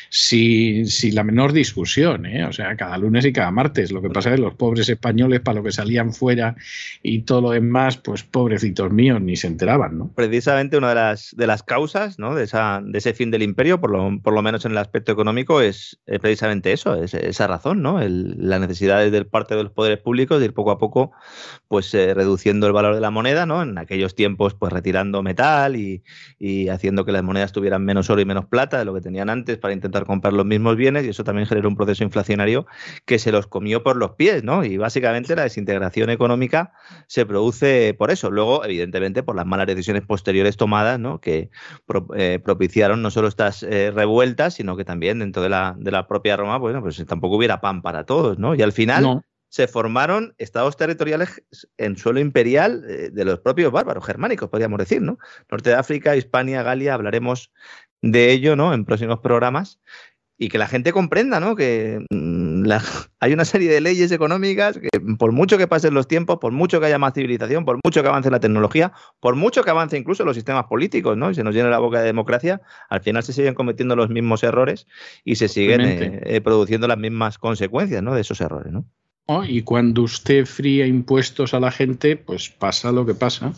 sin, 0.10 0.86
la 1.14 1.24
menor 1.24 1.54
discusión, 1.54 2.26
¿eh? 2.26 2.46
o 2.46 2.54
sea, 2.54 2.76
cada 2.76 2.98
lunes 2.98 3.26
y 3.26 3.34
cada 3.34 3.52
martes. 3.52 3.92
Lo 3.92 4.02
que 4.02 4.10
pasa 4.10 4.30
es 4.30 4.36
que 4.36 4.42
los 4.42 4.56
pobres 4.56 4.90
españoles, 4.90 5.42
para 5.42 5.58
lo 5.58 5.64
que 5.64 5.72
salían 5.72 6.14
fuera 6.14 6.56
y 7.04 7.22
todo 7.22 7.42
lo 7.42 7.52
demás, 7.52 7.98
pues 7.98 8.24
pobrecitos 8.24 8.92
míos, 8.92 9.22
ni 9.22 9.36
se 9.36 9.48
enteraban. 9.48 9.98
¿no? 9.98 10.12
Precisamente 10.16 10.78
una 10.78 10.90
de 10.90 10.96
las, 10.96 11.36
de 11.36 11.48
las 11.48 11.64
causas 11.64 12.20
¿no? 12.20 12.36
de, 12.36 12.44
esa, 12.44 12.82
de 12.84 12.98
ese 12.98 13.14
fin 13.14 13.32
del 13.32 13.44
imperio, 13.44 13.77
por 13.80 13.92
lo, 13.92 14.22
por 14.22 14.34
lo 14.34 14.42
menos 14.42 14.66
en 14.66 14.72
el 14.72 14.78
aspecto 14.78 15.12
económico, 15.12 15.62
es, 15.62 16.00
precisamente 16.22 16.72
eso, 16.72 16.96
es, 16.96 17.14
esa 17.14 17.48
razón, 17.48 17.82
¿no? 17.82 18.00
la 18.02 18.60
necesidad 18.60 19.10
de 19.10 19.26
parte 19.26 19.56
de 19.56 19.64
los 19.64 19.72
poderes 19.72 20.00
públicos 20.00 20.40
de 20.40 20.46
ir 20.46 20.54
poco 20.54 20.72
a 20.72 20.78
poco 20.78 21.12
pues 21.68 21.94
eh, 21.94 22.14
reduciendo 22.14 22.68
el 22.68 22.74
valor 22.74 22.96
de 22.96 23.02
la 23.02 23.12
moneda, 23.12 23.46
¿no? 23.46 23.62
En 23.62 23.78
aquellos 23.78 24.16
tiempos, 24.16 24.54
pues 24.54 24.72
retirando 24.72 25.22
metal 25.24 25.76
y, 25.76 26.04
y 26.40 26.70
haciendo 26.70 27.06
que 27.06 27.12
las 27.12 27.24
monedas 27.24 27.52
tuvieran 27.52 27.84
menos 27.84 28.10
oro 28.10 28.22
y 28.22 28.26
menos 28.26 28.46
plata 28.46 28.80
de 28.80 28.86
lo 28.86 28.94
que 28.94 29.02
tenían 29.02 29.30
antes 29.30 29.58
para 29.58 29.74
intentar 29.74 30.06
comprar 30.06 30.34
los 30.34 30.46
mismos 30.46 30.76
bienes 30.76 31.06
y 31.06 31.10
eso 31.10 31.24
también 31.24 31.48
generó 31.48 31.70
un 31.70 31.76
proceso 31.76 32.04
inflacionario 32.04 32.66
que 33.06 33.20
se 33.20 33.32
los 33.32 33.48
comió 33.48 33.84
por 33.84 33.98
los 33.98 34.12
pies, 34.12 34.44
¿no? 34.44 34.64
Y 34.64 34.78
básicamente 34.78 35.36
la 35.36 35.44
desintegración 35.44 36.10
económica 36.10 36.74
se 37.08 37.26
produce 37.26 37.94
por 37.98 38.12
eso. 38.12 38.32
Luego, 38.32 38.64
evidentemente, 38.66 39.24
por 39.24 39.36
las 39.36 39.46
malas 39.46 39.68
decisiones 39.68 40.04
posteriores 40.04 40.58
tomadas, 40.58 41.00
¿no? 41.00 41.20
Que 41.20 41.50
eh, 42.16 42.40
propiciaron 42.44 43.02
no 43.02 43.12
solo 43.12 43.28
estas 43.28 43.64
eh, 43.70 43.92
revueltas, 43.92 44.56
sino 44.56 44.76
que 44.76 44.86
también 44.86 45.20
dentro 45.20 45.42
de 45.42 45.50
la, 45.50 45.76
de 45.78 45.92
la 45.92 46.08
propia 46.08 46.38
Roma, 46.38 46.60
pues, 46.60 46.76
pues 46.80 47.06
tampoco 47.06 47.38
hubiera 47.38 47.62
pan 47.62 47.82
para 47.82 48.06
todos, 48.06 48.38
¿no? 48.38 48.56
Y 48.56 48.62
al 48.62 48.72
final... 48.72 49.22
se 49.50 49.70
formaron 49.70 50.36
estados 50.38 50.76
territoriales 50.76 51.42
en 51.78 51.96
suelo 51.96 52.20
imperial 52.20 52.84
eh, 52.86 53.10
de 53.14 53.24
los 53.24 53.40
propios 53.40 53.72
bárbaros 53.72 54.06
germánicos, 54.06 54.50
podríamos 54.50 54.78
decir, 54.78 55.02
¿no? 55.02 55.20
Norte 55.50 55.70
de 55.70 55.78
África, 55.78 56.18
Hispania, 56.18 56.64
Galia, 56.64 56.94
hablaremos 56.94 57.50
de 58.02 58.32
ello 58.32 58.56
¿no? 58.56 58.74
en 58.74 58.86
próximos 58.86 59.20
programas 59.20 59.80
y 60.38 60.50
que 60.50 60.58
la 60.58 60.68
gente 60.68 60.92
comprenda 60.92 61.40
¿no? 61.40 61.56
que 61.56 62.06
hay 63.20 63.34
una 63.34 63.46
serie 63.46 63.72
de 63.72 63.82
leyes 63.82 64.12
económicas 64.12 64.78
que 64.78 64.90
por 65.18 65.32
mucho 65.32 65.58
que 65.58 65.68
pasen 65.68 65.94
los 65.94 66.08
tiempos, 66.08 66.38
por 66.40 66.52
mucho 66.52 66.80
que 66.80 66.86
haya 66.86 66.98
más 66.98 67.14
civilización, 67.14 67.66
por 67.66 67.80
mucho 67.84 68.02
que 68.02 68.08
avance 68.10 68.30
la 68.30 68.40
tecnología, 68.40 68.94
por 69.20 69.36
mucho 69.36 69.64
que 69.64 69.70
avance 69.70 69.98
incluso 69.98 70.24
los 70.26 70.36
sistemas 70.36 70.66
políticos 70.66 71.18
¿no? 71.18 71.32
y 71.32 71.36
se 71.36 71.44
nos 71.44 71.56
llene 71.56 71.70
la 71.70 71.80
boca 71.80 72.00
de 72.00 72.06
democracia, 72.06 72.62
al 72.90 73.02
final 73.02 73.24
se 73.24 73.34
siguen 73.34 73.54
cometiendo 73.54 73.96
los 73.96 74.10
mismos 74.10 74.44
errores 74.44 74.88
y 75.24 75.36
se 75.36 75.48
siguen 75.48 75.82
eh, 75.82 76.22
eh, 76.24 76.42
produciendo 76.42 76.88
las 76.88 76.98
mismas 76.98 77.38
consecuencias 77.38 78.04
¿no? 78.04 78.14
de 78.14 78.22
esos 78.22 78.42
errores. 78.42 78.72
¿no? 78.72 78.86
Y 79.46 79.64
cuando 79.64 80.04
usted 80.04 80.46
fría 80.46 80.88
impuestos 80.88 81.54
a 81.54 81.60
la 81.60 81.70
gente, 81.70 82.16
pues 82.16 82.48
pasa 82.48 82.94
lo 82.94 83.06
que 83.06 83.14
pasa. 83.14 83.52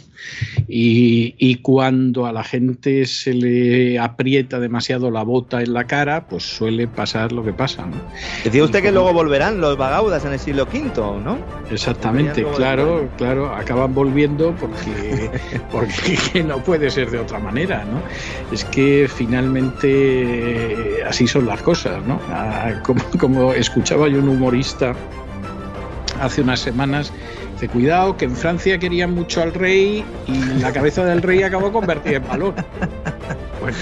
Y, 0.67 1.55
cuando 1.57 2.25
a 2.25 2.31
la 2.31 2.43
gente 2.43 3.05
se 3.05 3.33
le 3.33 3.99
aprieta 3.99 4.59
demasiado 4.59 5.11
la 5.11 5.21
bota 5.21 5.61
en 5.61 5.73
la 5.73 5.83
cara, 5.85 6.27
pues 6.27 6.43
suele 6.43 6.87
pasar 6.87 7.31
lo 7.31 7.43
que 7.43 7.53
pasa. 7.53 7.85
¿no? 7.85 7.97
Decía 8.43 8.63
usted 8.63 8.81
que 8.81 8.91
luego 8.91 9.13
volverán 9.13 9.61
los 9.61 9.77
vagaudas 9.77 10.25
en 10.25 10.33
el 10.33 10.39
siglo 10.39 10.63
V, 10.63 11.21
¿no? 11.23 11.37
Exactamente, 11.69 12.43
claro, 12.55 13.07
claro, 13.17 13.53
acaban 13.53 13.93
volviendo 13.93 14.55
porque, 14.55 15.29
porque 15.71 16.43
no 16.43 16.63
puede 16.63 16.89
ser 16.89 17.11
de 17.11 17.19
otra 17.19 17.37
manera, 17.37 17.85
¿no? 17.85 18.01
Es 18.51 18.65
que 18.65 19.07
finalmente 19.07 21.03
así 21.07 21.27
son 21.27 21.45
las 21.45 21.61
cosas, 21.61 22.03
¿no? 22.07 22.19
Ah, 22.29 22.81
como, 22.83 23.03
como 23.19 23.53
escuchaba 23.53 24.07
yo 24.07 24.17
un 24.17 24.29
humorista 24.29 24.95
hace 26.21 26.41
unas 26.41 26.59
semanas. 26.59 27.11
Dice, 27.53 27.67
cuidado, 27.69 28.17
que 28.17 28.25
en 28.25 28.35
Francia 28.35 28.77
querían 28.77 29.13
mucho 29.13 29.41
al 29.41 29.53
rey 29.53 30.03
y 30.27 30.43
la 30.61 30.71
cabeza 30.71 31.03
del 31.05 31.21
rey 31.21 31.43
acabó 31.43 31.71
convertida 31.71 32.17
en 32.17 32.27
balón. 32.27 32.55
Bueno, 33.59 33.77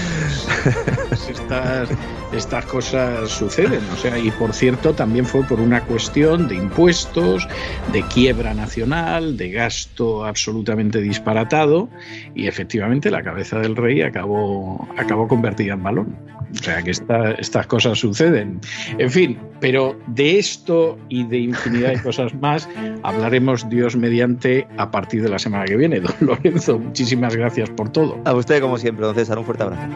pues, 0.64 0.97
estas, 1.12 1.88
estas 2.32 2.64
cosas 2.66 3.30
suceden. 3.30 3.80
O 3.92 3.96
sea, 3.96 4.18
y 4.18 4.30
por 4.32 4.52
cierto, 4.52 4.94
también 4.94 5.24
fue 5.24 5.42
por 5.44 5.60
una 5.60 5.82
cuestión 5.82 6.48
de 6.48 6.56
impuestos, 6.56 7.46
de 7.92 8.02
quiebra 8.02 8.54
nacional, 8.54 9.36
de 9.36 9.50
gasto 9.50 10.24
absolutamente 10.24 11.00
disparatado, 11.00 11.88
y 12.34 12.46
efectivamente 12.46 13.10
la 13.10 13.22
cabeza 13.22 13.58
del 13.58 13.76
rey 13.76 14.02
acabó, 14.02 14.88
acabó 14.96 15.28
convertida 15.28 15.74
en 15.74 15.82
balón. 15.82 16.16
O 16.50 16.62
sea 16.62 16.82
que 16.82 16.90
estas 16.90 17.66
cosas 17.66 17.98
suceden. 17.98 18.60
En 18.96 19.10
fin, 19.10 19.38
pero 19.60 19.98
de 20.06 20.38
esto 20.38 20.98
y 21.08 21.24
de 21.24 21.38
infinidad 21.38 21.90
de 21.90 22.02
cosas 22.02 22.34
más 22.34 22.68
hablaremos 23.02 23.68
Dios 23.68 23.96
mediante 23.96 24.66
a 24.78 24.90
partir 24.90 25.22
de 25.22 25.28
la 25.28 25.38
semana 25.38 25.64
que 25.66 25.76
viene. 25.76 26.00
Don 26.00 26.14
Lorenzo, 26.20 26.78
muchísimas 26.78 27.36
gracias 27.36 27.68
por 27.70 27.90
todo. 27.90 28.18
A 28.24 28.34
usted, 28.34 28.60
como 28.60 28.78
siempre, 28.78 29.04
don 29.04 29.14
César, 29.14 29.38
un 29.38 29.44
fuerte 29.44 29.64
abrazo. 29.64 29.88